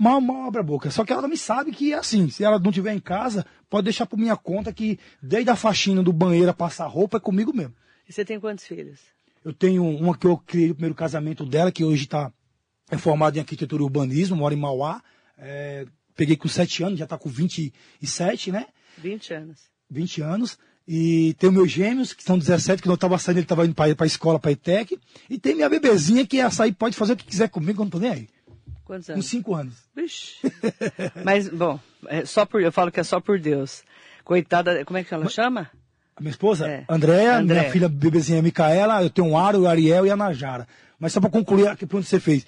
[0.00, 0.90] Mal, mal abre a boca.
[0.90, 2.30] Só que ela me sabe que é assim.
[2.30, 6.02] Se ela não tiver em casa, pode deixar por minha conta que desde a faxina
[6.02, 7.74] do banheiro a passar roupa é comigo mesmo.
[8.08, 8.98] E você tem quantos filhos?
[9.44, 12.32] Eu tenho uma que eu criei no primeiro casamento dela, que hoje está
[12.90, 15.02] é formada em arquitetura e urbanismo, mora em Mauá.
[15.36, 15.84] É,
[16.16, 18.68] peguei com 7 anos, já tá com 27, né?
[18.96, 19.60] 20 anos.
[19.90, 20.58] 20 anos.
[20.88, 23.94] E tem meus gêmeos, que são 17, que não estava saindo, ele estava indo para
[23.98, 24.98] a escola, para a ITEC.
[25.28, 27.90] E tem minha bebezinha, que essa aí pode fazer o que quiser comigo, eu não
[27.90, 28.28] tô nem aí.
[28.90, 29.26] Quantos anos?
[29.26, 29.74] 5 anos.
[29.94, 30.34] Vixe.
[31.24, 31.78] Mas, bom,
[32.08, 33.84] é só por, eu falo que é só por Deus.
[34.24, 35.70] Coitada, como é que ela chama?
[36.16, 36.84] A minha esposa, É.
[36.88, 40.66] Andréia, minha filha bebezinha Micaela, eu tenho o Aro, o Ariel e a Najara.
[40.98, 42.44] Mas só para concluir aqui para onde você fez.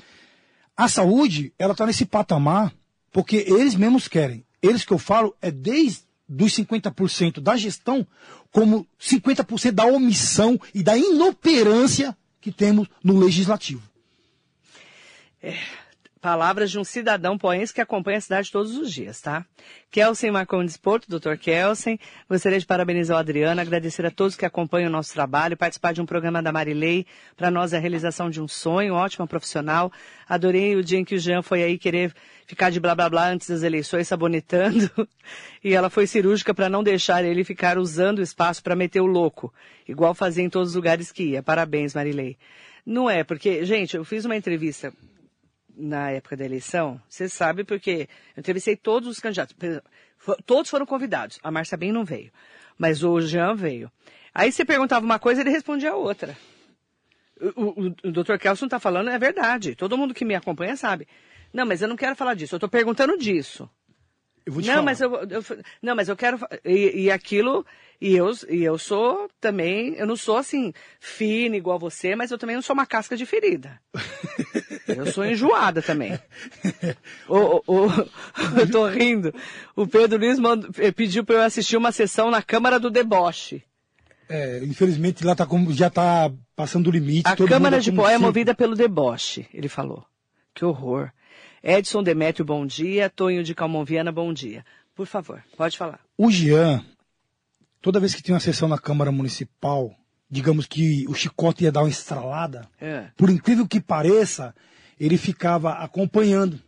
[0.76, 2.74] A saúde, ela está nesse patamar
[3.12, 4.44] porque eles mesmos querem.
[4.60, 8.04] Eles que eu falo é desde dos 50% da gestão,
[8.50, 13.88] como 50% da omissão e da inoperância que temos no legislativo.
[16.22, 19.44] Palavras de um cidadão poense que acompanha a cidade todos os dias, tá?
[19.90, 21.98] Kelsen Marcondes Porto, doutor Kelsen.
[22.30, 26.00] Gostaria de parabenizar o Adriano, agradecer a todos que acompanham o nosso trabalho, participar de
[26.00, 27.06] um programa da Marilei.
[27.36, 29.90] Para nós é a realização de um sonho, ótima profissional.
[30.28, 32.14] Adorei o dia em que o Jean foi aí querer
[32.46, 34.88] ficar de blá blá blá antes das eleições, sabonetando.
[35.64, 39.06] E ela foi cirúrgica para não deixar ele ficar usando o espaço para meter o
[39.06, 39.52] louco,
[39.88, 41.42] igual fazia em todos os lugares que ia.
[41.42, 42.36] Parabéns, Marilei.
[42.84, 44.92] Não é, porque, gente, eu fiz uma entrevista
[45.76, 49.56] na época da eleição, você sabe porque eu entrevistei todos os candidatos.
[50.46, 51.38] Todos foram convidados.
[51.42, 52.30] A Márcia Bem não veio.
[52.78, 53.90] Mas o Jean veio.
[54.34, 56.36] Aí você perguntava uma coisa, ele respondia a outra.
[57.56, 58.36] O, o, o Dr.
[58.38, 59.74] Kelson está falando, é verdade.
[59.74, 61.08] Todo mundo que me acompanha sabe.
[61.52, 62.54] Não, mas eu não quero falar disso.
[62.54, 63.68] Eu estou perguntando disso.
[64.46, 64.84] Eu vou te Não, falar.
[64.86, 65.42] mas eu, eu-
[65.82, 67.64] não, mas eu quero e, e aquilo
[68.00, 72.38] e eu e eu sou também, eu não sou assim fina igual você, mas eu
[72.38, 73.80] também não sou uma casca de ferida.
[74.88, 76.18] Eu sou enjoada também.
[77.28, 78.08] O, o- o-
[78.60, 79.32] eu tô rindo.
[79.76, 83.62] O Pedro Luiz mand- eh, pediu para eu assistir uma sessão na Câmara do Deboche.
[84.28, 87.28] É, infelizmente lá tá como, já está passando do limite.
[87.28, 90.04] A todo Câmara mundo de Poé é movida pelo deboche, ele falou.
[90.54, 91.10] Que horror.
[91.62, 93.08] Edson Demétrio, bom dia.
[93.08, 94.64] Tonho de Calmon Viana, bom dia.
[94.94, 96.00] Por favor, pode falar.
[96.18, 96.84] O Jean,
[97.82, 99.94] toda vez que tinha uma sessão na Câmara Municipal,
[100.30, 103.10] digamos que o chicote ia dar uma estralada, É.
[103.16, 104.54] por incrível que pareça,
[104.98, 106.58] ele ficava acompanhando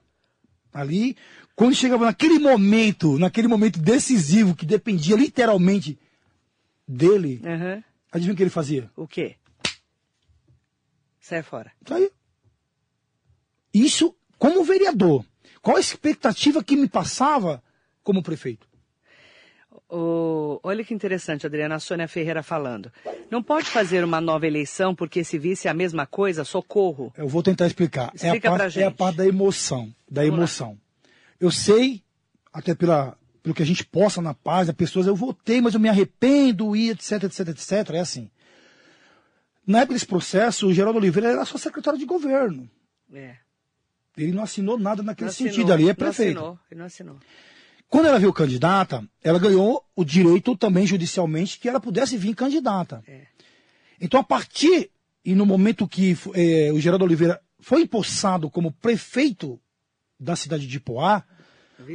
[0.73, 1.17] ali.
[1.57, 5.97] Quando chegava naquele momento, naquele momento decisivo que dependia literalmente
[6.87, 7.83] dele, Aham.
[8.13, 8.91] adivinha o que ele fazia?
[8.97, 9.37] O quê?
[11.21, 11.73] Sai fora.
[11.89, 12.11] Saía.
[13.73, 15.25] Isso como vereador.
[15.63, 17.63] Qual a expectativa que me passava
[18.03, 18.69] como prefeito?
[19.89, 22.91] O- olha que interessante, Adriana, a Sônia Ferreira falando.
[23.31, 27.13] Não pode fazer uma nova eleição porque esse vice é a mesma coisa, socorro.
[27.17, 28.11] Eu vou tentar explicar.
[28.15, 28.97] Explica é, a pra parte, é a gente.
[28.97, 29.95] parte da emoção.
[30.11, 30.37] Da Vamos lá.
[30.39, 30.79] emoção.
[31.39, 32.03] Eu sei,
[32.53, 35.89] até pela, pelo que a gente posta na página, pessoas, eu votei, mas eu me
[35.89, 37.73] arrependo, e etc, etc, etc.
[37.95, 38.31] É assim.
[39.67, 42.69] Na época desse processo, o Geraldo Oliveira era só secretário de governo.
[43.13, 43.37] É.
[44.17, 46.39] Ele não assinou nada naquele Não assinou, sentido ali, é não prefeito.
[46.39, 47.17] assinou, ele não assinou.
[47.89, 53.03] Quando ela veio candidata, ela ganhou o direito também judicialmente que ela pudesse vir candidata.
[53.07, 53.23] É.
[54.01, 54.91] Então, a partir
[55.25, 59.59] e no momento que eh, o Geraldo Oliveira foi empossado como prefeito
[60.21, 61.25] da cidade de Poá,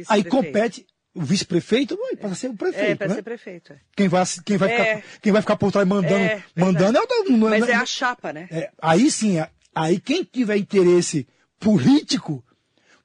[0.08, 3.14] aí compete o vice-prefeito, ué, passa a ser o É, prefeito, para né?
[3.16, 3.72] ser prefeito.
[3.72, 3.80] é.
[3.96, 4.96] Quem vai, quem, vai É.
[4.96, 7.74] ficar, quem vai ficar por trás mandando, É, mandando é o não Mas não é
[7.74, 8.48] a chapa, né?
[8.50, 11.26] é, aí sim, é- aí quem tiver interesse
[11.58, 12.44] político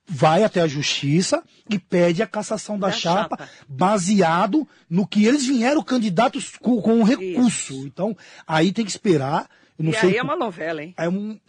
[0.07, 3.49] vai até a justiça e pede a cassação da, Da chapa, chapa.
[3.67, 7.73] baseado no que eles vieram candidatos com, com o recurso.
[7.73, 7.87] Isso.
[7.87, 9.49] Então, aí tem que esperar.
[9.79, 10.11] Eu não e sei.
[10.11, 10.93] aí é uma novela, hein?
[10.97, 11.39] é um-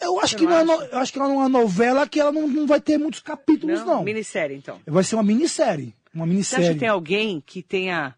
[0.00, 1.48] eu acho Você que não não é no- eu acho que ela não é uma
[1.48, 4.02] novela que ela não, não vai ter muitos capítulos não.
[4.04, 4.78] Minissérie, então.
[4.86, 6.64] Vai ser uma minissérie, uma Você minissérie.
[6.66, 8.14] acha que tem alguém que tenha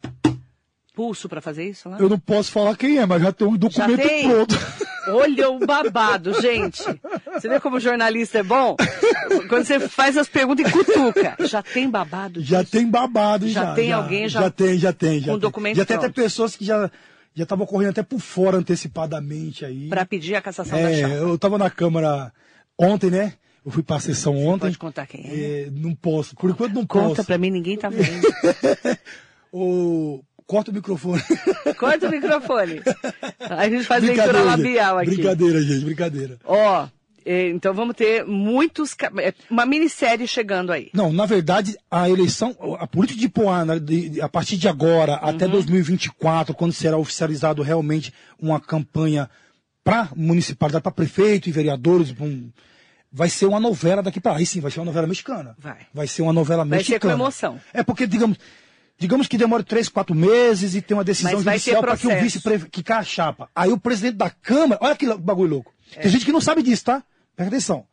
[0.95, 1.99] pulso para fazer isso lá?
[1.99, 4.27] Eu não posso falar quem é, mas já tem um documento tem?
[5.09, 6.83] Olha o babado, gente.
[7.33, 8.77] Você vê como o jornalista é bom?
[9.49, 11.37] Quando você faz as perguntas e cutuca.
[11.47, 12.43] Já tem babado?
[12.43, 12.73] Já disso?
[12.73, 13.75] tem babado Já já.
[13.75, 15.41] tem alguém já- já tem, já tem, já com tem.
[15.41, 16.17] documento Já tem até pronto.
[16.23, 16.91] pessoas que já
[17.35, 19.89] já estavam correndo até por fora antecipadamente aí.
[19.89, 21.15] Para pedir a cassação da é, chapa.
[21.15, 22.33] eu estava na câmara
[22.79, 23.35] ontem, né?
[23.65, 24.61] Eu fui para a sessão ontem.
[24.67, 25.35] Pode contar quem é?
[25.67, 27.25] É, não posso, por enquanto não Conta posso.
[27.25, 28.27] pra mim, ninguém tá vendo.
[29.53, 31.23] O corta o microfone.
[31.79, 32.83] Corta o microfone.
[33.39, 35.11] A gente faz leitura labial aqui.
[35.15, 36.39] Brincadeira, gente, brincadeira.
[36.45, 36.89] Ó,
[37.25, 38.97] eh, então vamos ter muitos.
[39.19, 40.91] eh, Uma minissérie chegando aí.
[40.93, 43.65] Não, na verdade, a eleição, a política de Poá,
[44.23, 45.53] a partir de agora até Uhum.
[45.53, 49.31] 2024, quando será oficializado realmente uma campanha
[49.85, 52.51] para municipalidade, para prefeito e vereadores, um,
[53.13, 54.39] vai ser uma novela daqui para lá.
[54.39, 55.55] Aí sim, vai ser uma novela mexicana.
[55.59, 55.79] Vai.
[55.95, 57.15] Vai ser uma novela Vai ser mexicana.
[57.15, 57.61] com emoção.
[57.73, 58.37] É porque, digamos,
[59.01, 62.41] digamos que demore três, quatro meses e tem uma decisão judicial para que o vice
[62.85, 63.49] caia a chapa.
[63.57, 65.75] Aí o presidente da Câmara, olha que bagulho louco.
[65.97, 66.03] É.
[66.03, 67.03] Tem gente que não sabe disso, tá?
[67.35, 67.87] Presta atenção.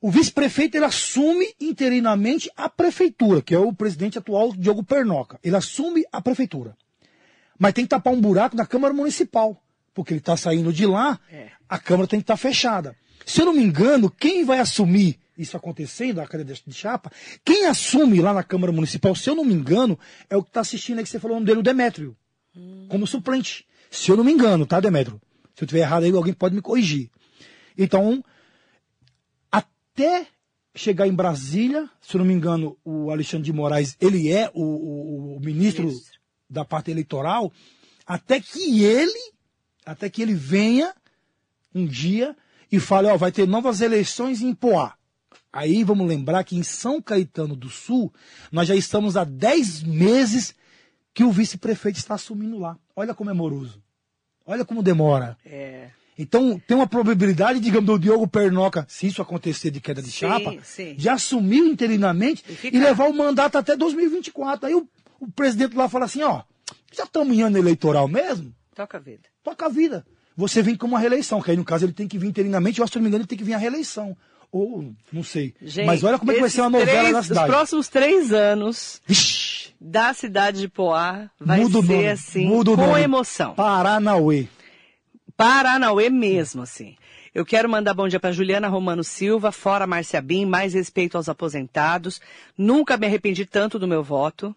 [0.00, 5.38] o vice-prefeito ele assume interinamente a prefeitura, que é o presidente atual, Diogo Pernoca.
[5.44, 6.76] Ele assume a prefeitura.
[7.58, 9.60] Mas tem que tapar um buraco na Câmara Municipal,
[9.94, 11.48] porque ele está saindo de lá, É.
[11.68, 12.96] a Câmara tem que estar fechada.
[13.24, 17.10] Se eu não me engano, quem vai assumir isso acontecendo, a cadeia de chapa,
[17.44, 19.98] quem assume lá na Câmara Municipal, se eu não me engano,
[20.30, 22.16] é o que está assistindo aí que você falou dele, o Demétrio,
[22.88, 23.66] como suplente.
[23.90, 25.20] Se eu não me engano, tá, Demétrio?
[25.54, 27.10] Se eu estiver errado aí, alguém pode me corrigir.
[27.78, 28.24] Então,
[29.50, 30.26] até
[30.74, 34.62] chegar em Brasília, se eu não me engano, o Alexandre de Moraes, ele é o,
[34.62, 36.18] o- o ministro, Ministro.
[36.48, 37.50] da parte eleitoral,
[38.06, 39.32] até que ele,
[39.84, 40.94] até que ele venha
[41.74, 42.36] um dia
[42.70, 44.95] e fale, ó, vai ter novas eleições em Poá.
[45.56, 48.12] Aí vamos lembrar que em São Caetano do Sul,
[48.52, 50.54] nós já estamos há 10 meses
[51.14, 52.78] que o vice-prefeito está assumindo lá.
[52.94, 53.82] Olha como é moroso.
[54.44, 55.36] Olha como demora.
[55.44, 55.88] É.
[56.18, 60.18] Então, tem uma probabilidade, digamos, do Diogo Pernoca, se isso acontecer de queda de Sim,
[60.18, 60.94] chapa, sim.
[60.94, 64.66] de assumir interinamente E e, levar o mandato até 2024.
[64.66, 64.88] Aí o,
[65.20, 66.42] o presidente lá fala assim, ó,
[66.94, 68.54] já estamos em ano eleitoral mesmo?
[68.74, 69.28] Toca a vida.
[69.42, 70.06] Toca a vida.
[70.36, 72.84] Você vem com uma reeleição, que aí no caso ele tem que vir interinamente, eu
[72.84, 74.16] acho que se não me engano ele tem que vir a reeleição.
[74.52, 75.54] Ou, não sei.
[75.60, 77.46] Gente, Mas olha como é que vai ser uma novela três- Os cidade.
[77.46, 83.02] próximos três anos Vixe, da cidade de Poá vai ser nome, assim, com nome.
[83.02, 83.54] emoção.
[83.54, 84.46] Paranauê.
[85.36, 86.96] Paranauê mesmo, assim.
[87.34, 91.28] Eu quero mandar bom dia para Juliana Romano Silva, fora Márcia Bim, mais respeito aos
[91.28, 92.18] aposentados.
[92.56, 94.56] Nunca me arrependi tanto do meu voto.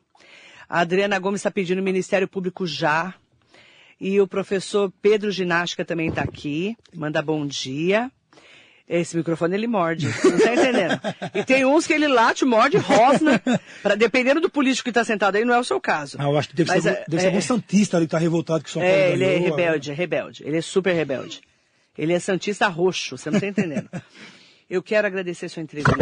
[0.70, 3.14] A Adriana Gomes está pedindo o Ministério Público já.
[4.00, 6.78] E o professor Pedro Ginástica também está aqui.
[6.96, 8.10] Manda bom dia.
[8.90, 11.00] Esse microfone ele morde, não tá entendendo.
[11.36, 13.40] E tem uns que ele late, morde, rosna.
[13.84, 16.18] Pra, dependendo do político que está sentado aí, não é o seu caso.
[16.20, 18.12] Ah, eu acho que deve Mas, ser, é- deve ser é- algum santista ali que
[18.12, 20.44] tá revoltado que Paulo é, ele é rebelde, é rebelde.
[20.44, 21.40] Ele é super rebelde.
[21.96, 23.88] Ele é santista roxo, você não tá entendendo.
[24.68, 25.96] Eu quero agradecer sua entrevista.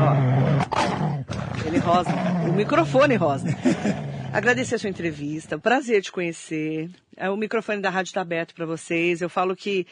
[0.00, 2.10] Ó, ele rosa.
[2.48, 3.46] O microfone rosa.
[4.32, 5.58] Agradecer a sua entrevista.
[5.58, 6.90] Prazer te conhecer.
[7.16, 9.20] É, O microfone da rádio está aberto para vocês.
[9.22, 9.86] Eu falo que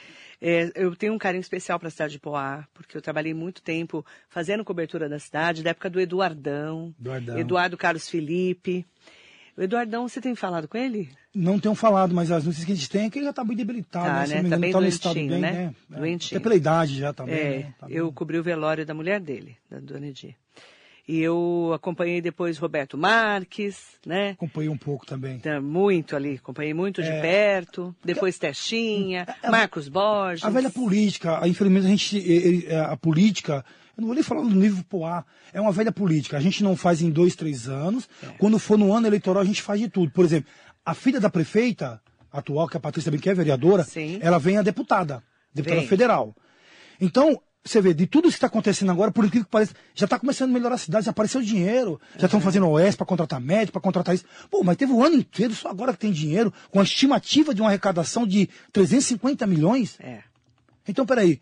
[0.47, 3.63] é, eu tenho um carinho especial para a cidade de Poá, porque eu trabalhei muito
[3.63, 7.39] tempo fazendo cobertura da cidade, da época do Eduardão, Eduardão.
[7.39, 8.85] Eduardo Carlos Felipe.
[9.57, 11.09] O Eduardão, você tem falado com ele?
[11.35, 13.45] Não tenho falado, mas as notícias que a gente tem é que ele já tá
[13.45, 14.27] muito debilitado, Tá, né?
[14.27, 14.51] Se né?
[14.51, 15.53] Tá bem tá doentinho, bem, né?
[15.53, 15.75] né?
[15.93, 16.37] É, Doentinho.
[16.39, 17.75] Até pela idade já também, É, né?
[17.79, 18.15] Tá eu bem.
[18.15, 20.35] cobri o velório da mulher dele, da Dona Edir.
[21.07, 23.77] E eu acompanhei depois Roberto Marques,
[24.07, 24.31] né?
[24.31, 25.39] Acompanhei um pouco também.
[25.63, 27.21] Muito ali, acompanhei muito de É.
[27.21, 27.95] perto.
[28.03, 30.45] Depois Testinha, Marcos Borges.
[30.45, 33.63] A velha política, a- infelizmente a gente, e- a política,
[33.97, 36.39] eu não vou nem falar no nível Poá, é uma velha política.
[36.39, 38.09] A gente não faz em dois, três anos.
[38.23, 38.29] É.
[38.39, 40.11] Quando for no ano eleitoral, a gente faz de tudo.
[40.11, 40.51] Por exemplo,
[40.87, 42.01] a filha da prefeita
[42.33, 44.19] atual, que é a Patrícia Bem, que é vereadora, Sim.
[44.23, 45.89] ela vem a deputada, deputada Vem.
[45.89, 46.35] federal.
[46.99, 50.05] Então, você vê, de tudo isso que está acontecendo agora, por incrível que pareça, já
[50.05, 53.41] está começando a melhorar a cidade, já apareceu dinheiro, já estão fazendo OS para contratar
[53.41, 54.25] médico, para contratar isso.
[54.51, 57.63] Pô, mas teve o ano inteiro, só agora que tem dinheiro, com a estimativa de
[57.63, 59.99] uma arrecadação de 350 milhões.
[59.99, 60.23] É.
[60.87, 61.41] Então, peraí.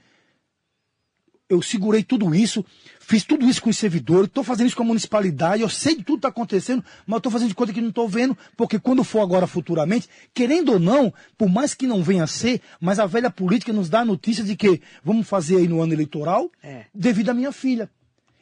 [1.48, 2.64] Eu segurei tudo isso,
[3.12, 6.02] fiz tudo isso com os servidores, estou fazendo isso com a municipalidade, eu sei de
[6.02, 9.04] tudo que está acontecendo, mas estou fazendo de conta que não estou vendo, porque quando
[9.04, 13.04] for agora futuramente, querendo ou não, por mais que não venha a ser, mas a
[13.04, 16.86] velha política nos dá a notícia de que vamos fazer aí no ano eleitoral, É.
[16.94, 17.90] devido à minha filha.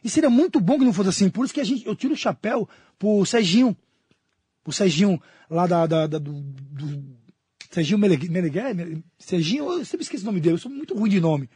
[0.04, 2.14] E seria muito bom que não fosse assim, por isso que a gente, eu tiro
[2.14, 3.76] o chapéu pro Serginho,
[4.62, 7.02] pro Serginho lá da, da- da- do, do
[7.72, 8.74] Serginho Meneghel, Meneghel?
[8.74, 11.50] Mene- Serginho, eu sempre esqueço o nome dele, eu sou muito ruim de nome.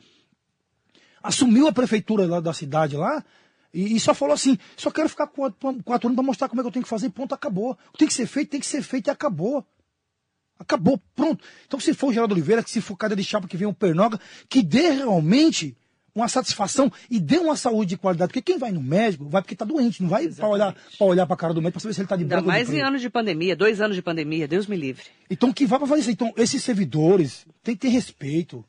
[1.25, 3.25] Assumiu a prefeitura lá da cidade lá
[3.73, 6.63] e, e só falou assim, só quero ficar quatro, quatro anos para mostrar como é
[6.63, 7.73] que eu tenho que fazer, ponto, acabou.
[7.89, 9.67] O que tem que ser feito, tem que ser feito e acabou.
[10.59, 11.43] Acabou, pronto.
[11.67, 13.73] Então se for o Geraldo Oliveira, que se for cada de chapa que vem o
[13.73, 15.75] Pernoga, que dê realmente
[16.15, 18.29] uma satisfação e dê uma saúde de qualidade.
[18.29, 21.27] Porque quem vai no médico vai porque está doente, não vai para olhar para olhar
[21.29, 23.11] a cara do médico para saber se ele está de branco mais em anos de
[23.11, 25.03] pandemia, dois anos de pandemia, Deus me livre.
[25.29, 26.11] Então que vá para fazer isso.
[26.11, 28.65] Então, esses servidores têm que ter respeito.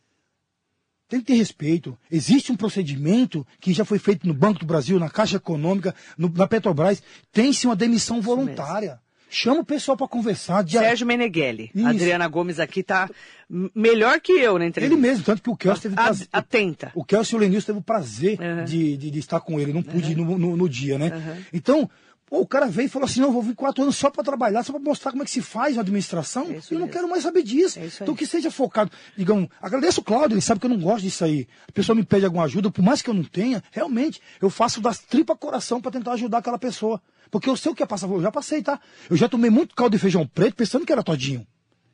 [1.07, 1.97] Tem que ter respeito.
[2.11, 6.29] Existe um procedimento que já foi feito no Banco do Brasil, na Caixa Econômica, no-
[6.29, 7.01] na Petrobras.
[7.31, 8.99] Tem-se uma demissão voluntária.
[9.29, 10.63] Chama o pessoal para conversar.
[10.63, 11.69] Dia- Sérgio Meneghelli.
[11.75, 11.85] Isso.
[11.87, 13.09] Adriana Gomes aqui tá
[13.49, 14.93] m- melhor que eu na entrevista.
[14.95, 16.27] Ele mesmo, tanto que o Kelso teve prazer.
[16.31, 16.91] Atenta.
[16.95, 18.63] O Kelso e o Lenilson teve o prazer Uhum.
[18.63, 19.73] de, de, de estar com ele.
[19.73, 21.11] Não pude ir no, no- no dia, né?
[21.13, 21.43] Uhum.
[21.51, 21.89] Então,
[22.25, 24.23] pô, o cara veio e falou assim: não, eu vou vir quatro anos só para
[24.23, 26.43] trabalhar, só para mostrar como é que se faz a administração.
[26.43, 26.87] É eu não mesmo.
[26.89, 27.79] quero mais saber disso.
[27.79, 28.91] É então, que seja focado.
[29.17, 31.47] Digamos, agradeço o Cláudio, ele sabe que eu não gosto disso aí.
[31.67, 34.81] A pessoa me pede alguma ajuda, por mais que eu não tenha, realmente, eu faço
[34.81, 37.01] das tripas coração para tentar ajudar aquela pessoa.
[37.31, 38.79] Porque eu sei o que é passar, eu já passei, tá?
[39.09, 41.45] Eu já tomei muito caldo de feijão preto pensando que era todinho.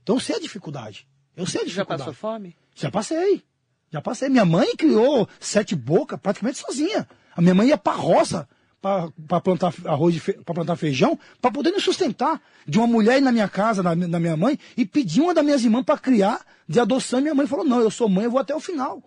[0.04, 1.08] Então eu sei a dificuldade.
[1.36, 2.00] Eu sei a Já dificuldade.
[2.00, 2.56] passou fome?
[2.76, 3.44] Já passei.
[3.92, 4.30] Já passei.
[4.30, 7.08] Minha mãe criou sete bocas praticamente sozinha.
[7.36, 8.48] A minha mãe ia pra roça
[8.82, 12.42] para plantar arroz, para plantar feijão, para poder nos sustentar.
[12.68, 15.46] De uma mulher ir na minha casa, na, na minha mãe, e pedir uma das
[15.46, 17.20] minhas irmãs para criar de adoção.
[17.20, 19.04] E minha mãe falou: não, eu sou mãe, eu vou até o final.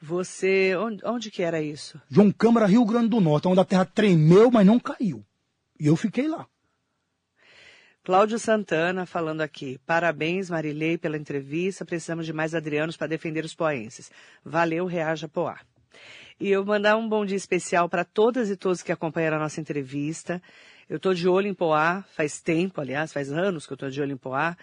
[0.00, 2.00] Você, onde, onde que era isso?
[2.10, 5.24] João Câmara, Rio Grande do Norte, onde a terra tremeu, mas não caiu.
[5.80, 6.46] E eu fiquei lá.
[8.04, 9.80] Cláudio Santana falando aqui.
[9.86, 11.84] Parabéns, Marilei, pela entrevista.
[11.84, 14.12] Precisamos de mais adrianos para defender os poenses.
[14.44, 15.58] Valeu, reaja Poá.
[16.38, 19.58] E eu mandar um bom dia especial para todas e todos que acompanharam a nossa
[19.58, 20.42] entrevista.
[20.86, 24.02] Eu estou de olho em Poá, faz tempo, aliás, faz anos que eu estou de
[24.02, 24.54] olho em Poá.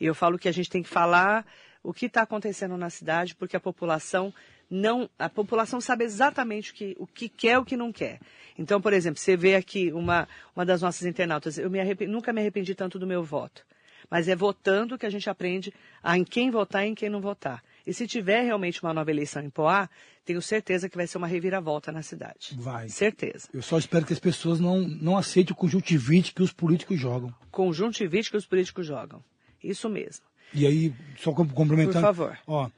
[0.00, 1.44] E eu falo que a gente tem que falar
[1.82, 4.32] o que está acontecendo na cidade, porque a população
[4.70, 8.20] não, a população sabe exatamente o que, o que quer e o que não quer.
[8.58, 10.26] Então, por exemplo, você vê aqui uma,
[10.56, 13.66] uma das nossas internautas, eu me arrependi, nunca me arrependi tanto do meu voto.
[14.10, 17.20] Mas é votando que a gente aprende a em quem votar e em quem não
[17.20, 17.62] votar.
[17.88, 19.88] E se tiver realmente uma nova eleição em Poá,
[20.22, 22.54] tenho certeza que vai ser uma reviravolta na cidade.
[22.58, 22.86] Vai.
[22.90, 23.48] Certeza.
[23.50, 27.34] Eu só espero que as pessoas não, não aceitem o conjuntivite que os políticos jogam.
[27.50, 29.24] Conjuntivite que os políticos jogam.
[29.64, 30.26] Isso mesmo.
[30.52, 31.94] E aí, só complementando.
[31.94, 32.38] Por favor.
[32.46, 32.68] Ó,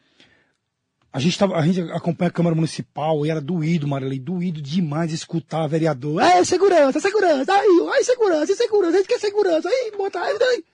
[1.13, 5.13] a gente, tava, a gente acompanha a Câmara Municipal e era doído, Marilei, doído demais
[5.13, 6.23] escutar vereador.
[6.23, 10.65] É, segurança, segurança, aí, aí, segurança, segurança, a gente quer segurança, aí, bota aí, aí.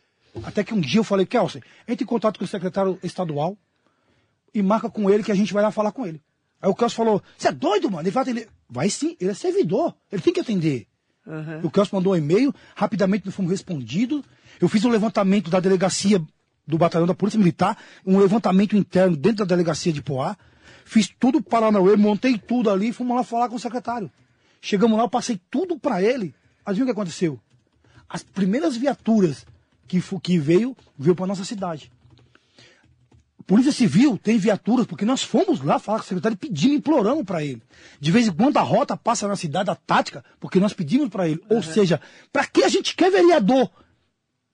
[0.44, 3.56] Até que um dia eu falei, Kelsen, entre em contato com o secretário estadual
[4.56, 6.22] e marca com ele que a gente vai lá falar com ele.
[6.62, 8.02] Aí o Kelsen falou, você é doido, mano?
[8.02, 8.48] Ele vai atender.
[8.70, 10.86] Vai sim, ele é servidor, ele tem que atender.
[11.26, 11.60] Uhum.
[11.64, 14.24] O Kelsen mandou um e-mail, rapidamente nós fomos respondidos.
[14.58, 16.24] Eu fiz um levantamento da delegacia
[16.66, 20.38] do batalhão da Polícia Militar, um levantamento interno dentro da delegacia de Poá.
[20.86, 24.10] Fiz tudo para Paranauê, montei tudo ali, fomos lá falar com o secretário.
[24.62, 26.34] Chegamos lá, eu passei tudo para ele.
[26.64, 27.38] Adivinha o que aconteceu?
[28.08, 29.44] As primeiras viaturas
[29.86, 31.92] que, que veio, veio para nossa cidade.
[33.46, 37.44] Polícia Civil tem viaturas, porque nós fomos lá falar com o secretário pedindo, imploramos para
[37.44, 37.62] ele.
[38.00, 41.28] De vez em quando a rota passa na cidade, a tática, porque nós pedimos para
[41.28, 41.40] ele.
[41.48, 41.56] Uhum.
[41.56, 42.00] Ou seja,
[42.32, 43.70] para que a gente quer vereador?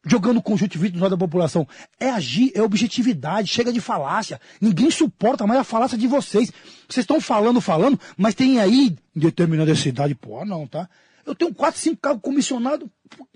[0.04, 1.66] jogando conjuntivite no da população.
[1.98, 4.40] É agir, é objetividade, chega de falácia.
[4.60, 6.50] Ninguém suporta mais a falácia de vocês.
[6.88, 10.88] Vocês estão falando, falando, mas tem aí, em determinada cidade, pô, não, tá?
[11.24, 12.88] Eu tenho quatro, cinco cargos comissionados,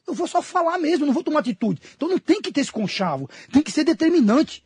[0.07, 1.81] eu vou só falar mesmo, não vou tomar atitude.
[1.95, 4.65] Então não tem que ter esse conchavo, tem que ser determinante.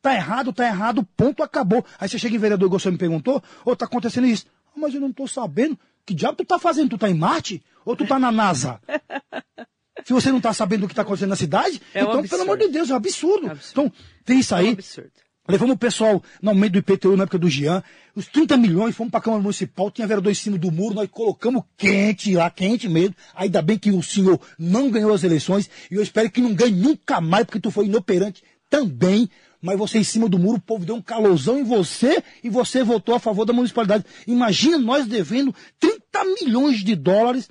[0.00, 1.84] Tá errado, tá errado, ponto, acabou.
[1.98, 4.46] Aí você chega em vereador, igual você me perguntou, ou tá acontecendo isso.
[4.68, 5.78] Ah, mas eu não tô sabendo.
[6.06, 6.90] Que diabo tu tá fazendo?
[6.90, 7.62] Tu tá em Marte?
[7.84, 8.80] Ou tu tá na NASA?
[10.04, 12.42] Se você não está sabendo o que está acontecendo na cidade, é então, um pelo
[12.42, 13.46] amor de Deus, é um absurdo.
[13.46, 13.72] É um absurdo.
[13.72, 13.92] Então,
[14.24, 14.66] tem isso aí.
[14.66, 15.10] É um absurdo.
[15.48, 17.82] Levamos o pessoal no aumento do IPTU na época do Jean,
[18.14, 21.08] os 30 milhões, fomos para a Câmara Municipal, tinha vereador em cima do muro, nós
[21.10, 23.14] colocamos quente lá, quente mesmo.
[23.34, 26.72] Ainda bem que o senhor não ganhou as eleições, e eu espero que não ganhe
[26.72, 29.30] nunca mais, porque tu foi inoperante também.
[29.60, 32.84] Mas você em cima do muro, o povo deu um calorzão em você e você
[32.84, 34.04] votou a favor da municipalidade.
[34.26, 37.48] Imagina nós devendo 30 milhões de dólares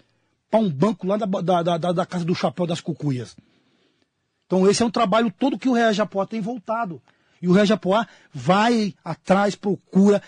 [0.49, 3.35] para um banco lá da, da, da, da, Casa do Chapéu das Cucuias.
[4.45, 7.01] Então esse é um trabalho todo que o Reajapoá tem voltado.
[7.41, 10.21] E o Reajapoá vai atrás, procura.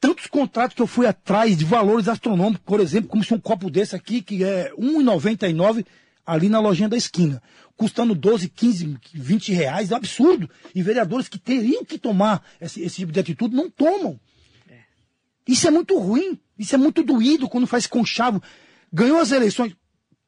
[0.00, 3.68] Tantos contratos que eu fui atrás de valores astronômicos, por exemplo, como se um copo
[3.68, 5.84] desse aqui, que é R$ 1,99
[6.26, 7.42] ali na lojinha da esquina.
[7.76, 10.48] Custando 12, 15, 20 reais, é um absurdo.
[10.74, 14.18] E vereadores que teriam que tomar esse, esse tipo de atitude não tomam.
[14.68, 14.80] É.
[15.46, 16.38] Isso é muito ruim.
[16.58, 18.42] Isso é muito doído quando faz conchavo.
[18.92, 19.74] Ganhou as eleições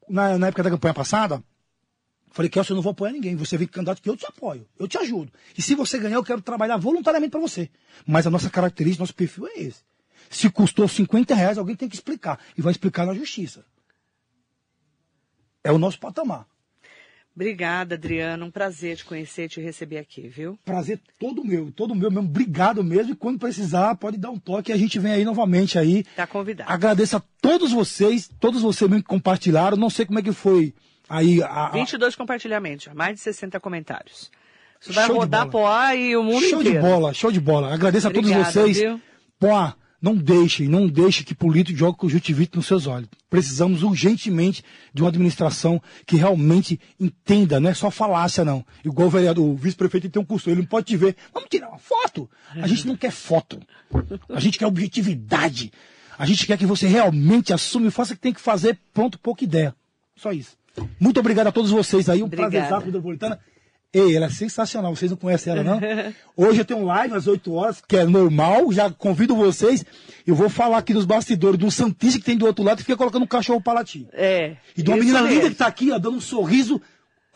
[0.09, 1.41] na, na época da campanha passada.
[2.31, 3.35] Falei, Kelson, eu não vou apoiar ninguém.
[3.35, 4.67] Você vem candidato que eu te apoio.
[4.77, 5.31] Eu te ajudo.
[5.57, 7.69] E se você ganhar, eu quero trabalhar voluntariamente para você.
[8.05, 9.81] Mas a nossa característica, nosso perfil é esse.
[10.29, 12.39] Se custou 50 reais, alguém tem que explicar.
[12.57, 13.65] E vai explicar na justiça.
[15.67, 16.45] É o nosso patamar.
[17.35, 18.43] Obrigada, Adriana.
[18.43, 20.57] Um prazer te conhecer e te receber aqui, viu?
[20.65, 22.27] Prazer todo meu, todo meu mesmo.
[22.27, 23.11] Obrigado mesmo.
[23.11, 26.03] E quando precisar, pode dar um toque e a gente vem aí novamente aí.
[26.15, 26.71] Tá convidado.
[26.71, 29.77] Agradeço a todos vocês, todos vocês mesmo que compartilharam.
[29.77, 30.73] Não sei como é que foi
[31.07, 31.67] aí a.
[31.67, 31.69] a...
[31.71, 34.31] 22 compartilhamentos, mais de 60 comentários.
[34.81, 36.81] Isso vai show rodar Poá e o mundo show inteiro.
[36.81, 37.73] Show de bola, show de bola.
[37.73, 38.77] Agradeço Obrigada, a todos vocês.
[38.79, 39.01] Viu?
[39.39, 43.09] Poá, não deixe, não deixe que político jogue conjuntivite nos seus olhos.
[43.29, 48.65] Precisamos urgentemente de uma administração que realmente entenda, não é só falácia, não.
[48.85, 51.15] Igual o vereador, o vice-prefeito tem um curso, ele não pode te ver.
[51.33, 52.29] Vamos tirar uma foto.
[52.53, 53.59] A gente não quer foto.
[54.29, 55.71] A gente quer objetividade.
[56.17, 59.19] A gente quer que você realmente assume e faça o que tem que fazer, pronto,
[59.19, 59.75] pouca ideia.
[60.15, 60.57] Só isso.
[60.99, 63.39] Muito obrigado a todos vocês aí, um prazer prazer Metropolitana.
[63.97, 65.79] Ei, ela é sensacional, vocês não conhecem ela, não?
[66.35, 69.83] Hoje eu tenho um live às 8 horas, que é normal, já convido vocês.
[70.25, 72.97] Eu vou falar aqui dos bastidores do Santista que tem do outro lado e fica
[72.97, 74.07] colocando um cachorro latir.
[74.13, 74.55] É.
[74.75, 75.35] E de uma menina mesmo.
[75.35, 76.81] linda que tá aqui, ó, dando um sorriso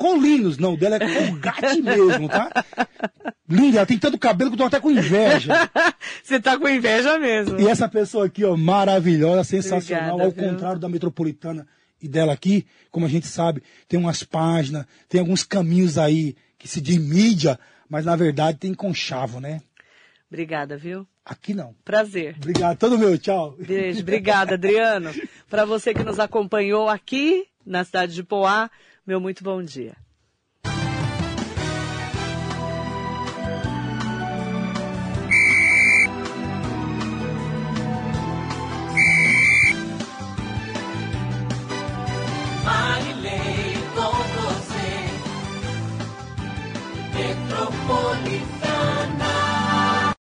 [0.01, 0.57] colinos.
[0.57, 2.49] Não, dela é colgate mesmo, tá?
[3.47, 5.53] Linda, ela tem tanto cabelo que eu tô até com inveja.
[6.23, 7.59] Você tá com inveja mesmo.
[7.59, 10.49] E essa pessoa aqui, ó, maravilhosa, sensacional, Obrigada, ao viu?
[10.49, 11.67] contrário da metropolitana
[12.01, 16.67] e dela aqui, como a gente sabe, tem umas páginas, tem alguns caminhos aí que
[16.67, 17.59] se diz mídia,
[17.89, 19.63] mas na verdade tem conchavo, né?
[20.29, 21.07] Obrigada, viu?
[21.25, 21.73] Aqui não.
[21.83, 22.35] Prazer.
[22.37, 23.55] Obrigado, todo meu, tchau.
[23.57, 25.09] Beijo, obrigada, Adriano.
[25.49, 28.69] Para você que nos acompanhou aqui na cidade de Poá,
[29.07, 29.95] meu muito bom dia.